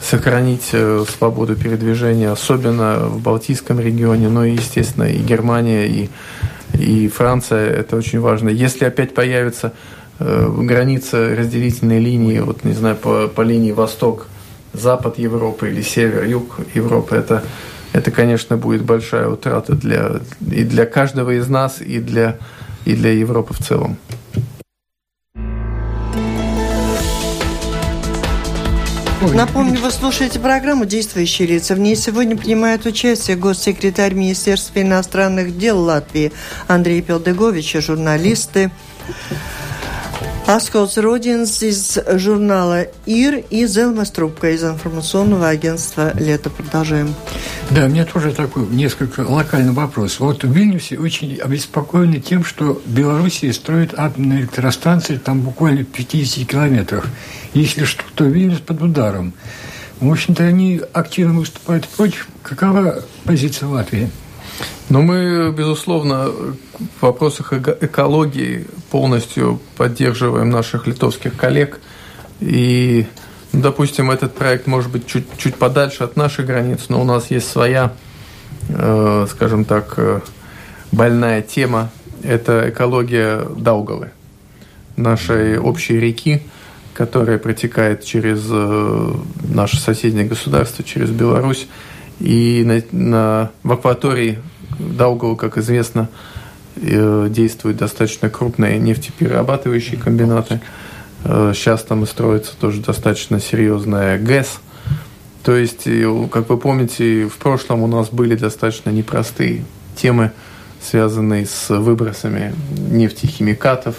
[0.00, 6.10] сохранить э, свободу передвижения, особенно в Балтийском регионе, но, и, естественно, и Германия, и,
[6.72, 8.48] и Франция, это очень важно.
[8.48, 9.72] Если опять появится
[10.18, 14.26] э, граница разделительной линии, вот, не знаю, по, по линии восток,
[14.72, 17.42] запад Европы или север, юг Европы, это,
[17.92, 22.38] это, конечно, будет большая утрата для, и для каждого из нас, и для,
[22.84, 23.98] и для Европы в целом.
[29.20, 31.74] Напомню, вы слушаете программу «Действующие лица».
[31.74, 36.32] В ней сегодня принимает участие госсекретарь Министерства иностранных дел Латвии
[36.68, 38.70] Андрей Пелдегович и журналисты
[40.52, 46.50] Асколс Родинс из журнала «Ир» и Зелма Струбка из информационного агентства «Лето».
[46.50, 47.14] Продолжаем.
[47.70, 50.18] Да, у меня тоже такой несколько локальный вопрос.
[50.18, 56.48] Вот в Вильнюсе очень обеспокоены тем, что Белоруссия строит атомные электростанции там буквально в 50
[56.48, 57.06] километрах.
[57.54, 59.34] Если что, то Вильнюс под ударом.
[60.00, 62.26] В общем-то, они активно выступают против.
[62.42, 64.10] Какова позиция Латвии?
[64.90, 71.78] Но мы, безусловно, в вопросах экологии полностью поддерживаем наших литовских коллег.
[72.40, 73.06] И,
[73.52, 77.30] ну, допустим, этот проект может быть чуть, чуть подальше от наших границ, но у нас
[77.30, 77.92] есть своя,
[78.68, 80.22] э, скажем так, э,
[80.90, 81.90] больная тема.
[82.24, 84.10] Это экология Даугавы,
[84.96, 86.42] нашей общей реки,
[86.94, 89.14] которая протекает через э,
[89.54, 91.68] наше соседнее государство, через Беларусь.
[92.18, 94.40] И на, на, в акватории
[94.78, 96.08] Даугава, как известно,
[96.76, 100.60] э, действуют достаточно крупные нефтеперерабатывающие комбинаты.
[101.24, 104.60] Э, сейчас там строится тоже достаточно серьезная ГЭС.
[105.42, 105.84] То есть,
[106.30, 109.64] как вы помните, в прошлом у нас были достаточно непростые
[109.96, 110.32] темы,
[110.82, 113.96] связанные с выбросами нефтехимикатов.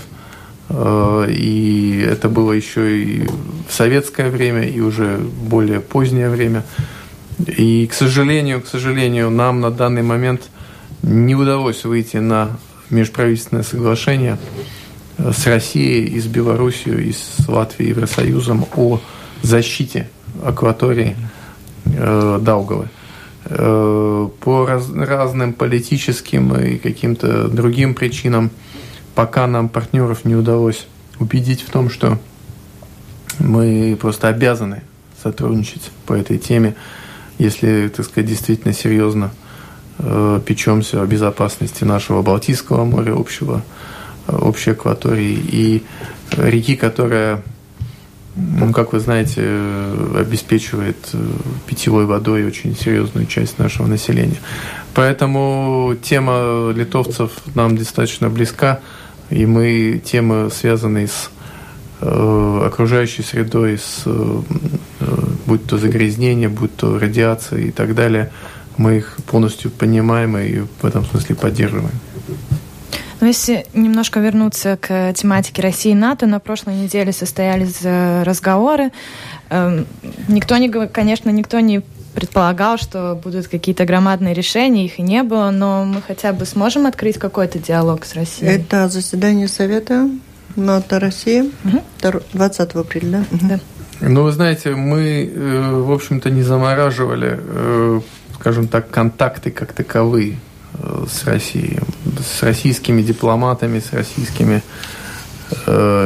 [0.69, 3.27] Э, и это было еще и
[3.67, 6.63] в советское время, и уже более позднее время.
[7.45, 10.49] И, к сожалению, к сожалению, нам на данный момент
[11.03, 12.57] не удалось выйти на
[12.89, 14.37] межправительственное соглашение
[15.17, 18.99] э, с Россией и с Белоруссией, и с Латвией, и Евросоюзом о
[19.41, 20.09] защите
[20.43, 21.15] акватории
[21.85, 22.89] э, Даугавы.
[23.43, 28.51] по раз, разным политическим и каким-то другим причинам,
[29.15, 30.87] пока нам партнеров не удалось
[31.19, 32.19] убедить в том, что
[33.39, 34.83] мы просто обязаны
[35.21, 36.75] сотрудничать по этой теме,
[37.39, 39.40] если, так сказать, действительно серьезно э,
[40.45, 43.61] печемся о безопасности нашего Балтийского моря, общего,
[44.27, 45.83] э, общей акватории и
[46.31, 47.43] реки, которая,
[48.35, 51.17] ну, как вы знаете, э, обеспечивает э,
[51.67, 54.39] питьевой водой очень серьезную часть нашего населения.
[54.93, 58.79] Поэтому тема литовцев нам достаточно близка,
[59.29, 61.29] и мы темы, связанные с
[62.03, 64.41] Э, окружающей средой, с, э,
[65.45, 68.31] будь то загрязнение, будь то радиация и так далее,
[68.77, 71.91] мы их полностью понимаем и в этом смысле поддерживаем.
[73.19, 78.91] Но если немножко вернуться к тематике России и НАТО, на прошлой неделе состоялись э, разговоры.
[79.51, 79.85] Эм,
[80.27, 81.83] никто не, конечно, никто не
[82.15, 86.87] предполагал, что будут какие-то громадные решения, их и не было, но мы хотя бы сможем
[86.87, 88.53] открыть какой-то диалог с Россией.
[88.53, 90.09] Это заседание Совета
[90.55, 92.21] НАТО России, угу.
[92.33, 93.37] 20 апреля, да?
[93.41, 93.59] да.
[94.01, 98.01] Ну, вы знаете, мы, э, в общем-то, не замораживали, э,
[98.41, 100.39] скажем так, контакты как таковые
[100.73, 101.77] э, с Россией,
[102.19, 104.63] с российскими дипломатами, с российскими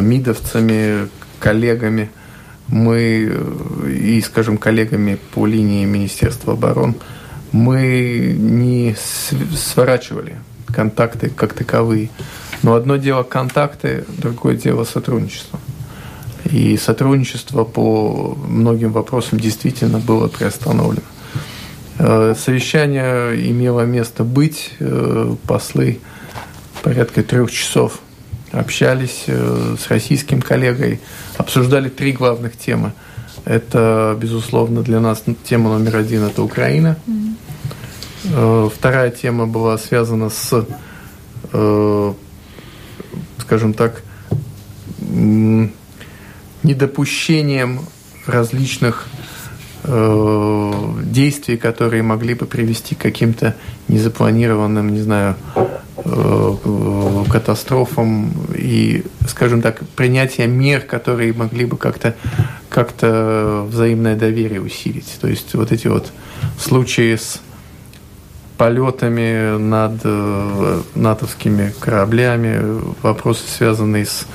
[0.02, 1.08] мидовцами,
[1.40, 2.10] коллегами.
[2.68, 3.32] Мы
[3.88, 6.96] и, скажем, коллегами по линии Министерства обороны,
[7.52, 8.96] мы не
[9.56, 10.36] сворачивали
[10.74, 12.10] контакты как таковые.
[12.64, 15.60] Но одно дело контакты, другое дело сотрудничество.
[16.44, 21.15] И сотрудничество по многим вопросам действительно было приостановлено.
[21.98, 26.00] Э, совещание имело место быть, э, послы
[26.84, 28.00] порядка трех часов
[28.52, 31.00] общались э, с российским коллегой,
[31.38, 32.92] обсуждали три главных темы.
[33.46, 36.98] Это, безусловно, для нас тема номер один– это Украина.
[37.08, 38.72] Mm-hmm.
[38.76, 40.66] Вторая тема была связана с
[43.38, 44.02] скажем так,
[46.64, 47.82] недопущением
[48.26, 49.06] различных
[49.86, 53.56] действий, которые могли бы привести к каким-то
[53.88, 55.36] незапланированным, не знаю,
[55.98, 62.16] э, катастрофам и, скажем так, принятие мер, которые могли бы как-то
[62.70, 65.18] как взаимное доверие усилить.
[65.22, 66.12] То есть вот эти вот
[66.58, 67.40] случаи с
[68.58, 74.26] полетами над э, натовскими кораблями, вопросы, связанные с, э,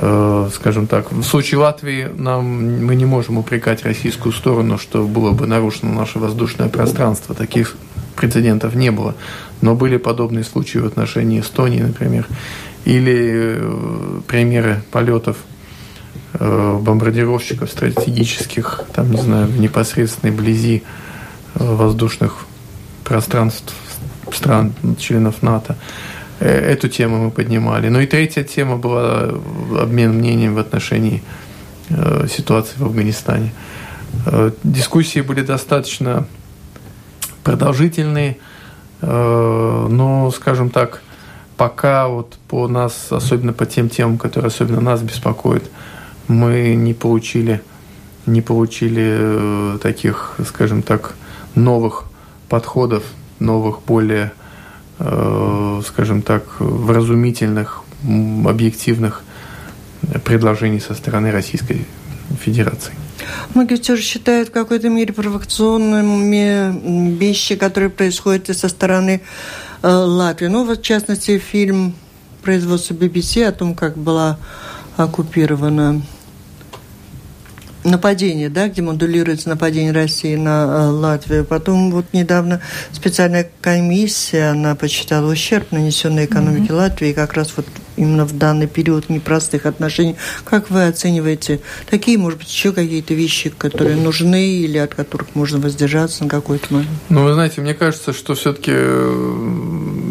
[0.00, 5.46] скажем так, в случае Латвии нам, мы не можем упрекать российскую сторону, что было бы
[5.46, 7.34] нарушено наше воздушное пространство.
[7.34, 7.76] Таких
[8.16, 9.14] прецедентов не было.
[9.60, 12.26] Но были подобные случаи в отношении Эстонии, например,
[12.86, 15.36] или э, примеры полетов
[16.32, 20.82] бомбардировщиков стратегических, там, не знаю, в непосредственной близи
[21.54, 22.46] воздушных
[23.04, 23.74] пространств
[24.32, 25.76] стран, членов НАТО.
[26.40, 27.88] Э, эту тему мы поднимали.
[27.88, 29.30] Ну и третья тема была
[29.78, 31.22] обмен мнением в отношении
[31.90, 33.52] э, ситуации в Афганистане.
[34.26, 36.26] Э, дискуссии были достаточно
[37.44, 38.36] продолжительные,
[39.00, 41.00] но, скажем так,
[41.56, 45.64] пока вот по нас, особенно по тем темам, которые особенно нас беспокоят,
[46.28, 47.62] мы не получили,
[48.26, 51.14] не получили таких, скажем так,
[51.54, 52.04] новых
[52.50, 53.04] подходов,
[53.38, 54.32] новых, более,
[55.86, 57.84] скажем так, вразумительных,
[58.44, 59.22] объективных
[60.24, 61.86] предложений со стороны Российской
[62.38, 62.92] Федерации.
[63.54, 69.22] Многие все же считают в какой-то мере провокационными вещи, которые происходят со стороны
[69.82, 70.46] э, Латвии.
[70.46, 71.94] Ну, вот, в частности, фильм
[72.42, 74.38] производства BBC о том, как была
[74.96, 76.02] оккупирована
[77.84, 81.44] нападение, да, где модулируется нападение России на э, Латвию.
[81.44, 82.60] Потом вот недавно
[82.92, 86.76] специальная комиссия, она посчитала ущерб, нанесенный экономике mm-hmm.
[86.76, 87.66] Латвии, как раз вот
[87.96, 90.16] именно в данный период непростых отношений.
[90.44, 95.58] Как вы оцениваете такие, может быть, еще какие-то вещи, которые нужны или от которых можно
[95.58, 96.90] воздержаться на какой-то момент?
[97.08, 99.34] Ну, вы знаете, мне кажется, что все-таки э,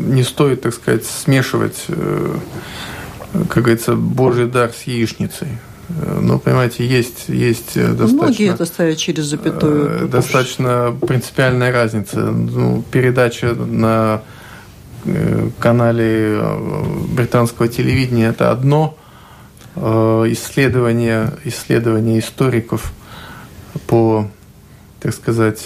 [0.07, 2.35] не стоит, так сказать, смешивать, э,
[3.49, 5.47] как говорится, Божий дар с яичницей.
[6.21, 8.23] Ну, понимаете, есть, есть э, достаточно...
[8.23, 10.05] Многие это ставят через запятую.
[10.05, 12.19] Э, достаточно принципиальная разница.
[12.19, 14.21] Ну, передача на
[15.05, 16.41] э, канале
[17.11, 18.95] британского телевидения– это одно,
[19.75, 22.91] исследование, исследование историков
[23.87, 24.27] по,
[24.99, 25.65] так сказать,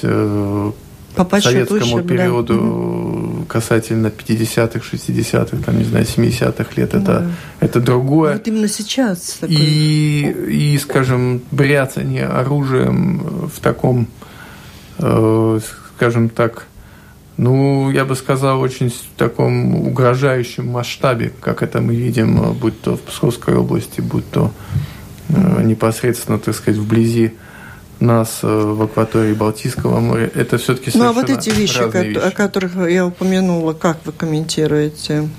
[1.16, 3.46] по советскому ущерб, периоду да.
[3.48, 6.98] касательно 50-х, 60-х, там, не знаю, 70-х лет, да.
[7.00, 8.34] это, это другое.
[8.34, 9.38] Вот именно сейчас.
[9.40, 9.58] Такое.
[9.58, 14.08] И, и, скажем, бряцание оружием в таком
[14.98, 16.68] скажем так,
[17.38, 22.96] ну, я бы сказал, очень в таком угрожающем масштабе, как это мы видим, будь то
[22.96, 24.52] в Псковской области, будь то
[25.30, 27.34] непосредственно, так сказать, вблизи
[28.00, 32.76] нас в акватории Балтийского моря, это все-таки Ну, а вот эти вещи, вещи, о которых
[32.90, 35.30] я упомянула, как вы комментируете?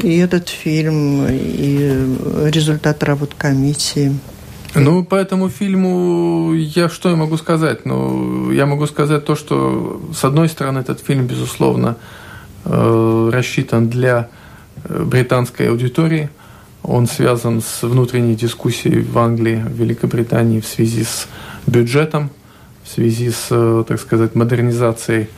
[0.00, 4.12] И этот фильм, и результат работы комиссии.
[4.74, 7.86] Ну, по этому фильму я что я могу сказать?
[7.86, 11.96] Ну, я могу сказать то, что, с одной стороны, этот фильм, безусловно,
[12.64, 14.28] э, рассчитан для
[14.84, 16.28] э, британской аудитории.
[16.82, 21.26] Он связан с внутренней дискуссией в Англии, в Великобритании в связи с
[21.66, 22.30] бюджетом,
[22.84, 25.28] в связи с, э, так сказать, модернизацией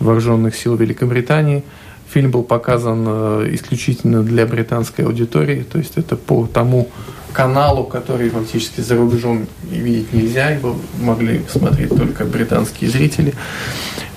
[0.00, 1.64] вооруженных сил Великобритании–
[2.10, 6.88] Фильм был показан э, исключительно для британской аудитории, то есть это по тому
[7.34, 13.34] каналу, который фактически за рубежом видеть нельзя, его могли смотреть только британские зрители.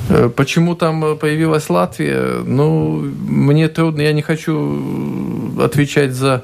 [0.07, 2.41] Э, почему там появилась Латвия?
[2.45, 6.43] Ну, мне трудно, я не хочу отвечать за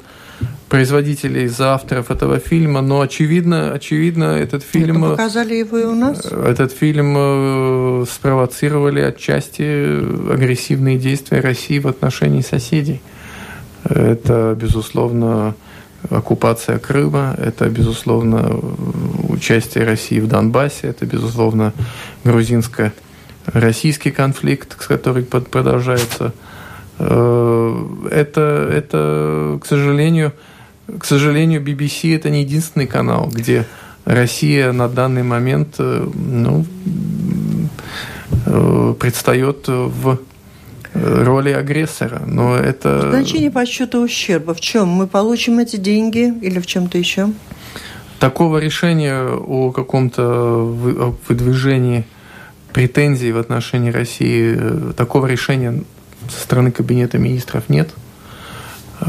[0.70, 5.06] производителей, за авторов этого фильма, но очевидно, очевидно, этот фильм...
[5.06, 6.26] Это показали его и у нас?
[6.26, 13.02] Этот фильм э, спровоцировали отчасти агрессивные действия России в отношении соседей.
[13.86, 15.56] Это, безусловно,
[16.10, 18.60] оккупация Крыма, это, безусловно,
[19.30, 21.74] участие России в Донбассе, это, безусловно,
[22.26, 26.34] грузинско-российский конфликт, который продолжается.
[27.00, 30.34] Э, это, это, к сожалению,
[31.00, 33.66] к сожалению, BBC это не единственный канал, где
[34.06, 36.66] Россия на данный момент э, ну,
[38.46, 40.20] э, предстает в
[40.94, 42.22] роли агрессора.
[42.26, 43.12] Но это...
[43.12, 44.88] Значение подсчета ущерба в чем?
[44.88, 47.30] Мы получим эти деньги или в чем-то еще?
[48.20, 50.24] Такого решения о каком-то
[51.28, 52.06] выдвижении
[52.74, 55.84] претензий в отношении России, э, такого решения
[56.30, 58.07] со стороны Кабинета министров нет– Э,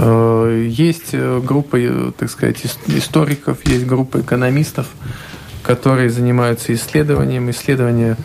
[0.00, 4.86] есть э, группа, э, так сказать, историков, есть группа экономистов,
[5.62, 7.50] которые занимаются исследованием.
[7.50, 8.16] Исследование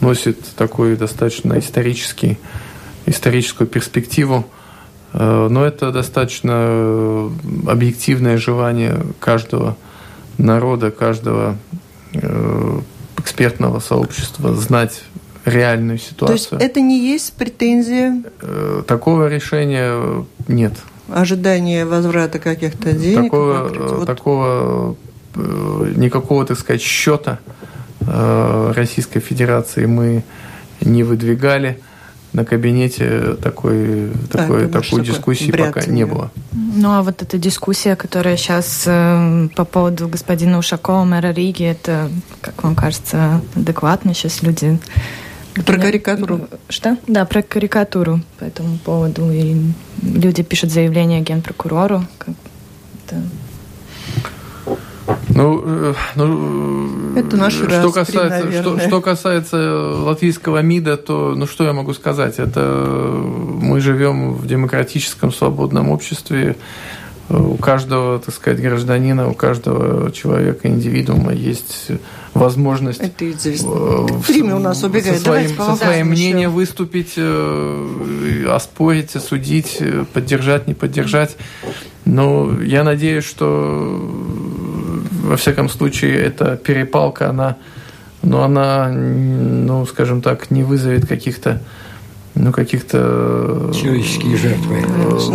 [0.00, 2.38] носит такую достаточно исторический,
[3.06, 4.46] историческую перспективу,
[5.12, 7.30] но это достаточно
[7.66, 9.76] объективное желание каждого
[10.38, 11.56] народа, каждого
[13.18, 15.02] экспертного сообщества знать
[15.44, 16.48] реальную ситуацию.
[16.48, 18.22] То есть это не есть претензия?
[18.86, 20.74] Такого решения нет
[21.14, 23.24] ожидание возврата каких-то денег?
[23.24, 24.06] Такого, вот.
[24.06, 24.96] такого
[25.34, 27.38] э, никакого, так сказать, счета
[28.00, 30.24] э, Российской Федерации мы
[30.80, 31.78] не выдвигали.
[32.32, 36.30] На кабинете такой, такой, да, такой дискуссии пока не было.
[36.52, 42.08] Ну а вот эта дискуссия, которая сейчас э, по поводу господина Ушакова, мэра Риги, это,
[42.40, 44.14] как вам кажется, адекватно?
[44.14, 44.78] Сейчас люди
[45.54, 46.48] про карикатуру.
[46.68, 46.96] Что?
[47.06, 49.30] Да, про карикатуру по этому поводу.
[49.30, 49.54] И
[50.02, 52.04] люди пишут заявление генпрокурору.
[53.06, 53.22] Это...
[55.34, 61.64] Ну, э, ну, это наш что касается, что, что касается латвийского МИДа, то, ну, что
[61.64, 62.38] я могу сказать?
[62.38, 66.56] Это мы живем в демократическом свободном обществе.
[67.32, 71.88] У каждого, так сказать, гражданина, у каждого человека, индивидуума есть
[72.34, 73.24] возможность Это
[74.28, 75.18] время у нас убегает.
[75.18, 81.36] со своим, со своим мнением выступить, э, оспорить, осудить, э, поддержать, не поддержать.
[82.04, 84.10] Но я надеюсь, что
[85.24, 87.56] во всяком случае эта перепалка, она,
[88.22, 91.62] но она, ну, скажем так, не вызовет каких-то
[92.34, 93.70] ну, каких-то...
[93.74, 94.82] Человеческие жертвы.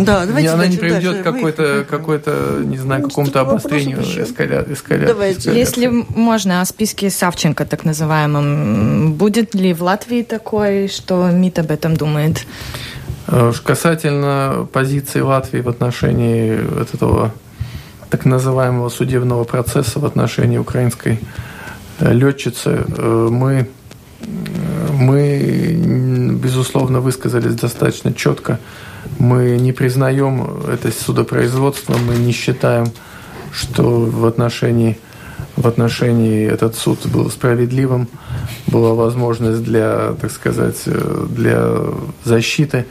[0.04, 4.64] Да, давайте Она не приведет к какой-то, какой-то, не знаю, ну, какому-то обострению эскаля...
[4.68, 5.06] эскаля...
[5.06, 5.56] Давайте.
[5.56, 11.70] Если можно о списке Савченко, так называемом, будет ли в Латвии такой, что МИД об
[11.70, 12.46] этом думает?
[13.28, 17.32] Э, касательно позиции Латвии в отношении этого
[18.10, 21.20] так называемого судебного процесса в отношении украинской
[22.00, 23.68] э, летчицы, э, мы
[24.98, 26.07] мы,
[26.38, 28.58] безусловно, высказались достаточно четко.
[29.18, 32.86] Мы не признаем это судопроизводство, мы не считаем,
[33.52, 34.98] что в отношении,
[35.56, 38.08] в отношении этот суд был справедливым,
[38.66, 41.72] была возможность для, так сказать, для
[42.24, 42.86] защиты.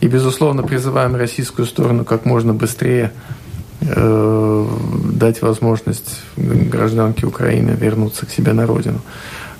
[0.00, 3.12] И, безусловно, призываем российскую сторону как можно быстрее
[3.82, 4.66] э,
[5.12, 9.00] дать возможность гражданке Украины вернуться к себе на родину.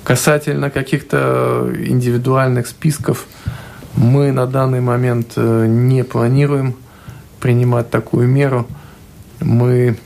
[0.03, 3.27] Касательно каких-то индивидуальных списков,
[3.95, 6.75] мы на данный момент э, не планируем
[7.39, 8.67] принимать такую меру.
[9.39, 9.97] Мы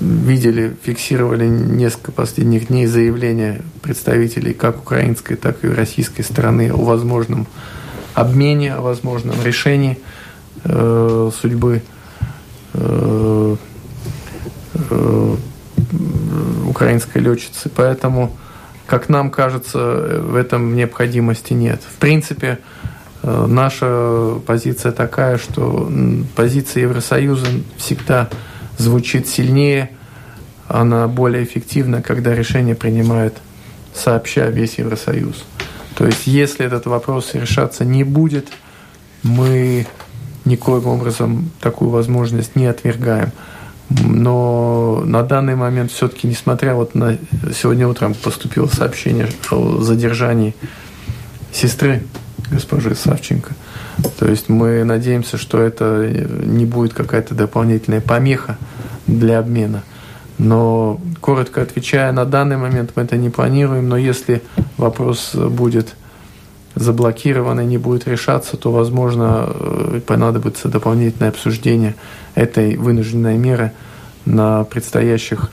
[0.00, 7.46] видели, фиксировали несколько последних дней заявления представителей как украинской, так и российской стороны о возможном
[8.14, 9.98] обмене, о возможном решении
[10.64, 11.82] э, судьбы
[12.74, 13.56] э,
[14.74, 15.36] э,
[16.66, 17.70] украинской летчицы.
[17.74, 18.36] Поэтому,
[18.86, 21.80] как нам кажется, в этом необходимости нет.
[21.82, 22.58] В принципе,
[23.22, 25.90] э, наша позиция такая, что
[26.36, 28.28] позиция Евросоюза всегда
[28.78, 29.90] звучит сильнее,
[30.68, 33.36] она более эффективна, когда решение принимает
[33.94, 35.44] сообща весь Евросоюз.
[35.96, 38.48] То есть, если этот вопрос решаться не будет,
[39.22, 39.86] мы
[40.44, 43.32] никоим образом такую возможность не отвергаем.
[43.90, 47.18] Но на данный момент все-таки, несмотря вот на...
[47.52, 50.54] Сегодня утром поступило сообщение о задержании
[51.52, 52.02] сестры
[52.50, 53.54] госпожи Савченко.
[54.18, 56.08] То есть мы надеемся, что это
[56.44, 58.58] не будет какая-то дополнительная помеха
[59.06, 59.82] для обмена.
[60.38, 64.42] Но, коротко отвечая, на данный момент мы это не планируем, но если
[64.78, 65.94] вопрос будет
[66.74, 71.94] заблокирован и не будет решаться, то, возможно, э, понадобится дополнительное обсуждение
[72.34, 73.72] этой вынужденной меры
[74.24, 75.50] на предстоящих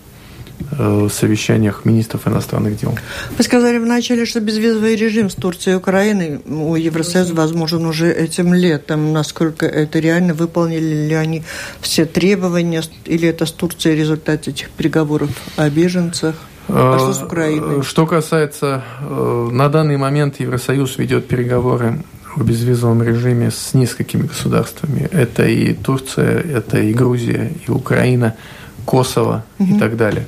[0.71, 2.97] Э, совещаниях министров иностранных дел.
[3.37, 8.55] Вы сказали вначале, что безвизовый режим с Турцией и Украиной у Евросоюза возможен уже этим
[8.55, 9.13] летом.
[9.13, 10.33] Насколько это реально?
[10.33, 11.43] Выполнили ли они
[11.79, 12.81] все требования?
[13.05, 16.35] Или это с Турцией результат этих переговоров о беженцах?
[16.69, 17.79] А что с Украиной?
[17.79, 18.83] Э, что касается...
[19.01, 22.03] Э, на данный момент Евросоюз ведет переговоры
[22.35, 25.09] о безвизовом режиме с несколькими государствами.
[25.11, 28.35] Это и Турция, это и Грузия, и Украина–
[28.87, 29.75] Косово угу.
[29.75, 30.25] и так далее.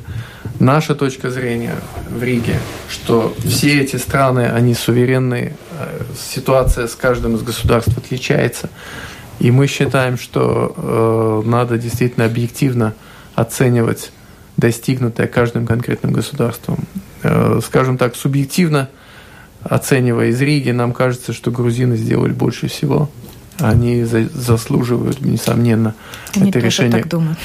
[0.59, 1.75] Наша точка зрения
[2.09, 2.59] в Риге,
[2.89, 8.69] что все эти страны, они суверенные, э, ситуация с каждым из государств отличается,
[9.39, 12.93] и мы считаем, что э, надо действительно объективно
[13.35, 14.11] оценивать
[14.59, 16.79] достигнутое каждым конкретным государством.
[17.23, 18.89] Э, скажем так, субъективно
[19.63, 23.09] оценивая из Риги, нам кажется, что грузины сделали больше всего
[23.61, 25.95] они за, заслуживают, несомненно,
[26.35, 27.03] они это решение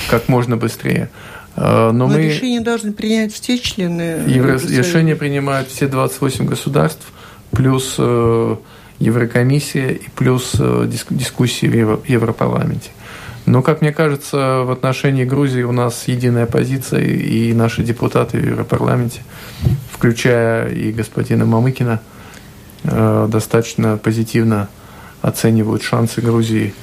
[0.09, 1.11] как можно быстрее.
[1.57, 2.23] А, но, Но мы...
[2.23, 4.23] решение должны принять все члены.
[4.27, 4.59] Евро...
[4.59, 7.05] Решение принимают все 28 государств,
[7.51, 8.57] плюс э,
[8.99, 12.01] Еврокомиссия и плюс э, дискуссии в Евро...
[12.07, 12.91] Европарламенте.
[13.47, 18.45] Но, как мне кажется, в отношении Грузии у нас единая позиция, и наши депутаты в
[18.45, 19.21] Европарламенте,
[19.93, 22.01] включая и господина Мамыкина,
[22.85, 24.69] э, достаточно позитивно
[25.21, 26.75] оценивают шансы Грузии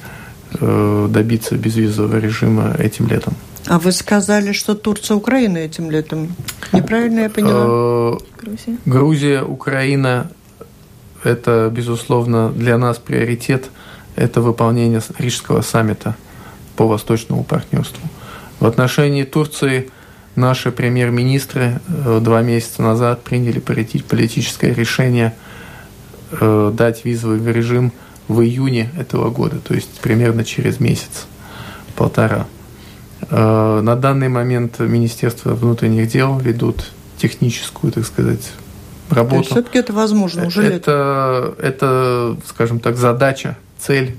[0.60, 3.34] э, добиться безвизового режима этим летом.
[3.66, 6.34] А вы сказали, что Турция, Украина этим летом.
[6.72, 7.64] Неправильно я поняла?
[7.66, 8.76] Э, Грузия.
[8.86, 10.30] Грузия, Украина–
[11.24, 13.68] это, безусловно, для нас приоритет.
[14.14, 16.14] Это выполнение Рижского саммита
[16.76, 18.08] по восточному партнерству.
[18.60, 19.90] В отношении Турции
[20.36, 25.34] наши премьер-министры э, два месяца назад приняли политическое решение
[26.40, 27.92] дать визовый режим–
[28.28, 31.26] в июне этого года, то есть примерно через месяц,
[31.96, 32.46] полтора.
[33.30, 38.52] Э, на данный момент Министерство внутренних дел ведут техническую, так сказать,
[39.10, 39.50] работу.
[39.50, 44.16] все-таки это возможно уже это, это, скажем так, задача, цель,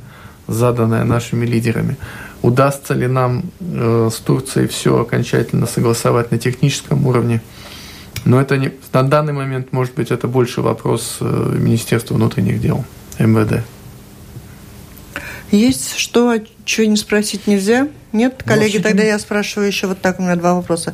[0.47, 1.97] заданная нашими лидерами.
[2.43, 7.41] Удастся ли нам э, с Турцией все окончательно согласовать на техническом уровне?
[8.25, 12.83] Но это не, на данный момент, может быть, это больше вопрос э, Министерства внутренних дел,
[13.17, 13.63] МВД.
[15.51, 16.35] Есть что,
[16.65, 17.87] что не спросить нельзя?
[18.13, 20.93] Нет, коллеги, ну, тогда я спрашиваю еще вот так, у меня два вопроса.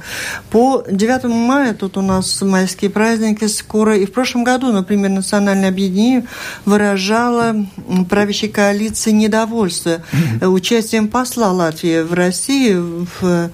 [0.52, 5.68] По 9 мая, тут у нас майские праздники скоро, и в прошлом году, например, Национальное
[5.68, 6.26] объединение
[6.64, 7.66] выражало
[8.10, 10.02] правящей коалиции недовольство
[10.42, 13.52] участием посла Латвии в России в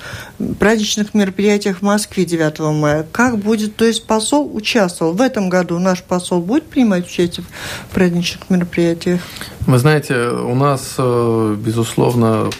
[0.60, 3.06] праздничных мероприятиях в Москве 9 мая.
[3.12, 7.46] Как будет, то есть посол участвовал в этом году, наш посол будет принимать участие
[7.90, 9.22] в праздничных мероприятиях?
[9.62, 12.52] Вы знаете, у нас, э, безусловно,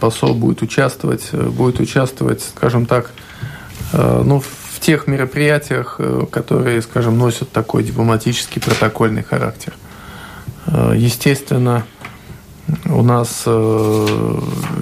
[0.00, 3.10] посол будет участвовать, э, будет участвовать, скажем так,
[3.92, 6.00] э, ну, в тех мероприятиях,
[6.30, 9.72] которые, скажем, носят такой дипломатический протокольный характер.
[10.94, 11.84] Естественно,
[12.84, 13.46] у нас,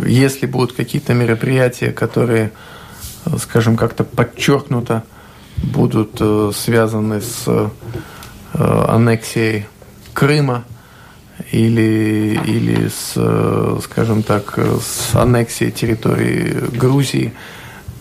[0.04, 2.50] если будут какие-то мероприятия, которые,
[3.38, 5.04] скажем, как-то подчеркнуто
[5.56, 6.20] будут
[6.54, 7.70] связаны с
[8.52, 9.66] аннексией
[10.12, 10.64] Крыма,
[11.50, 17.32] или, или с, скажем так, с аннексией территории Грузии,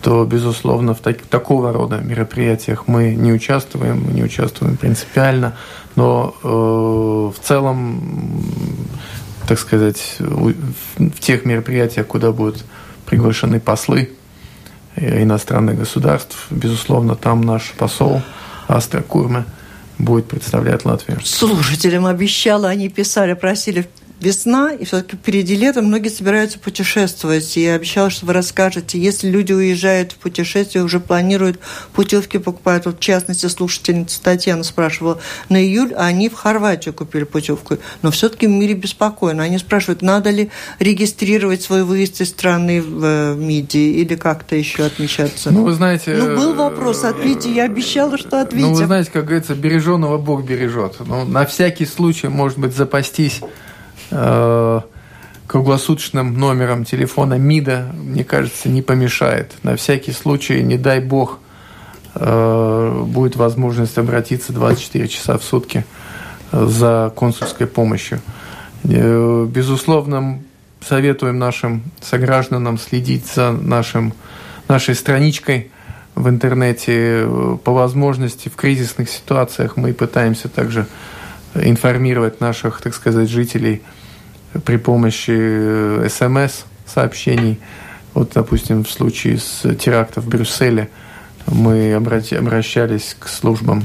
[0.02, 5.56] то, безусловно, в так, такого рода мероприятиях мы не участвуем, не участвуем принципиально,
[5.96, 8.44] но э, в целом,
[9.48, 12.64] так сказать, в тех мероприятиях, куда будут
[13.06, 14.10] приглашены послы
[14.96, 16.46] иностранных государств.
[16.50, 18.22] Безусловно, там наш посол
[18.68, 19.44] Астра Курме
[19.98, 21.20] будет представлять Латвию.
[21.24, 23.88] Слушателям обещала, они писали, просили
[24.20, 27.56] весна, и все-таки впереди лето, многие собираются путешествовать.
[27.56, 31.58] И я обещала, что вы расскажете, если люди уезжают в путешествие, уже планируют
[31.92, 32.86] путевки, покупают.
[32.86, 37.78] Вот, в частности, слушательница Татьяна спрашивала на июль, а они в Хорватию купили путевку.
[38.02, 39.42] Но все-таки в мире беспокойно.
[39.42, 44.84] Они спрашивают, надо ли регистрировать свой выезд из страны в э, МИДи или как-то еще
[44.84, 45.50] отмечаться.
[45.50, 46.14] Ну, вы знаете...
[46.14, 48.68] Ну, был вопрос, ответьте, я обещала, что ответим.
[48.68, 50.96] Ну, вы знаете, как говорится, береженого Бог бережет.
[51.00, 53.48] Ну, на всякий случай, может быть, запастись Э,
[55.46, 59.54] круглосуточным номером телефона МИДа, мне кажется, не помешает.
[59.62, 61.38] На всякий случай, не дай бог,
[62.14, 65.84] э, будет возможность обратиться 24 часа в сутки
[66.52, 68.20] за консульской помощью.
[68.84, 70.40] Э, безусловно,
[70.80, 74.14] советуем нашим согражданам следить за нашим,
[74.68, 75.70] нашей страничкой
[76.14, 77.28] в интернете.
[77.64, 80.86] По возможности в кризисных ситуациях мы пытаемся также
[81.54, 83.82] информировать наших, так сказать, жителей
[84.64, 87.58] при помощи э, СМС-сообщений.
[88.12, 90.90] Вот, допустим, в случае с терактом в Брюсселе
[91.46, 93.84] мы обращались к службам,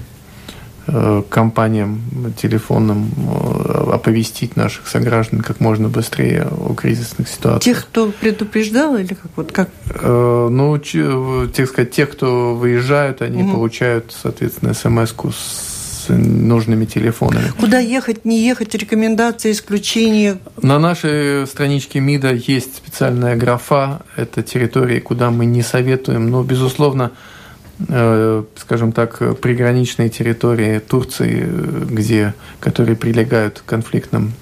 [0.88, 2.02] э, к компаниям
[2.38, 7.78] телефонным, э, оповестить наших сограждан как можно быстрее о кризисных ситуациях.
[7.78, 9.32] Тех, кто предупреждал или как?
[9.36, 9.70] Вот как?
[10.04, 13.54] Ну, тех, сказать, тех, кто выезжают, они угу.
[13.54, 15.69] получают, соответственно, смс-ку с
[16.14, 17.52] нужными телефонами.
[17.60, 20.38] Куда ехать, не ехать, рекомендации, исключения?
[20.62, 24.02] На нашей страничке МИДа есть специальная графа.
[24.16, 26.30] Это территории, куда мы не советуем.
[26.30, 27.12] Но, безусловно,
[27.88, 31.48] э, скажем так, приграничные территории Турции,
[31.90, 34.34] где, которые прилегают к конфликтным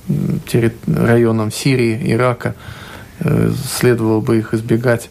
[0.87, 2.55] районам Сирии, Ирака,
[3.19, 5.09] э, следовало бы их избегать.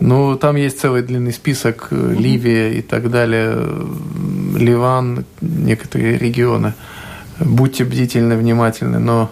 [0.00, 3.54] Ну, там есть целый длинный список, э, Ливия и так далее,
[4.56, 6.72] Ливан, некоторые регионы.
[7.38, 9.30] Будьте бдительны, внимательны, но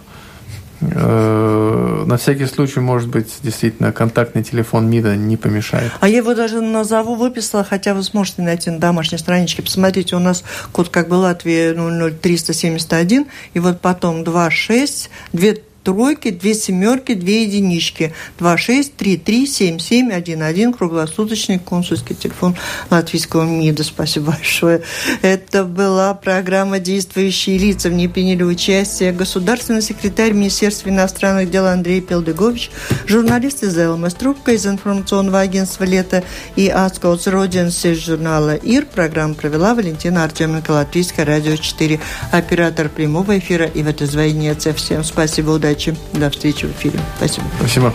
[0.81, 5.91] э, на всякий случай, может быть, действительно, контактный телефон МИДа не помешает.
[6.01, 9.63] А я его даже назову, выписала, хотя вы сможете найти на домашней страничке.
[9.63, 15.53] Посмотрите, у нас код как бы Латвия 00371, и вот потом 26, 2
[15.89, 18.13] тройки, две семерки, две единички.
[18.41, 22.55] 26337711, круглосуточный консульский телефон
[22.91, 23.85] латвийского МИДа.
[23.85, 24.83] Спасибо большое.
[25.23, 27.89] Это была программа «Действующие лица».
[27.89, 32.71] В ней приняли участие государственный секретарь Министерства иностранных дел Андрей Пелдегович,
[33.07, 36.23] журналист из ЛМС Трубка из информационного агентства «Лето»
[36.55, 38.85] и Ацкоуц Родинс из журнала «Ир».
[38.85, 41.99] Программу провела Валентина Артеменко, Латвийское радио 4,
[42.31, 44.55] оператор прямого эфира и в это звонение.
[44.55, 45.97] Всем спасибо, удачи удачи.
[46.13, 47.01] До встречи в эфире.
[47.17, 47.47] Спасибо.
[47.59, 47.95] Спасибо.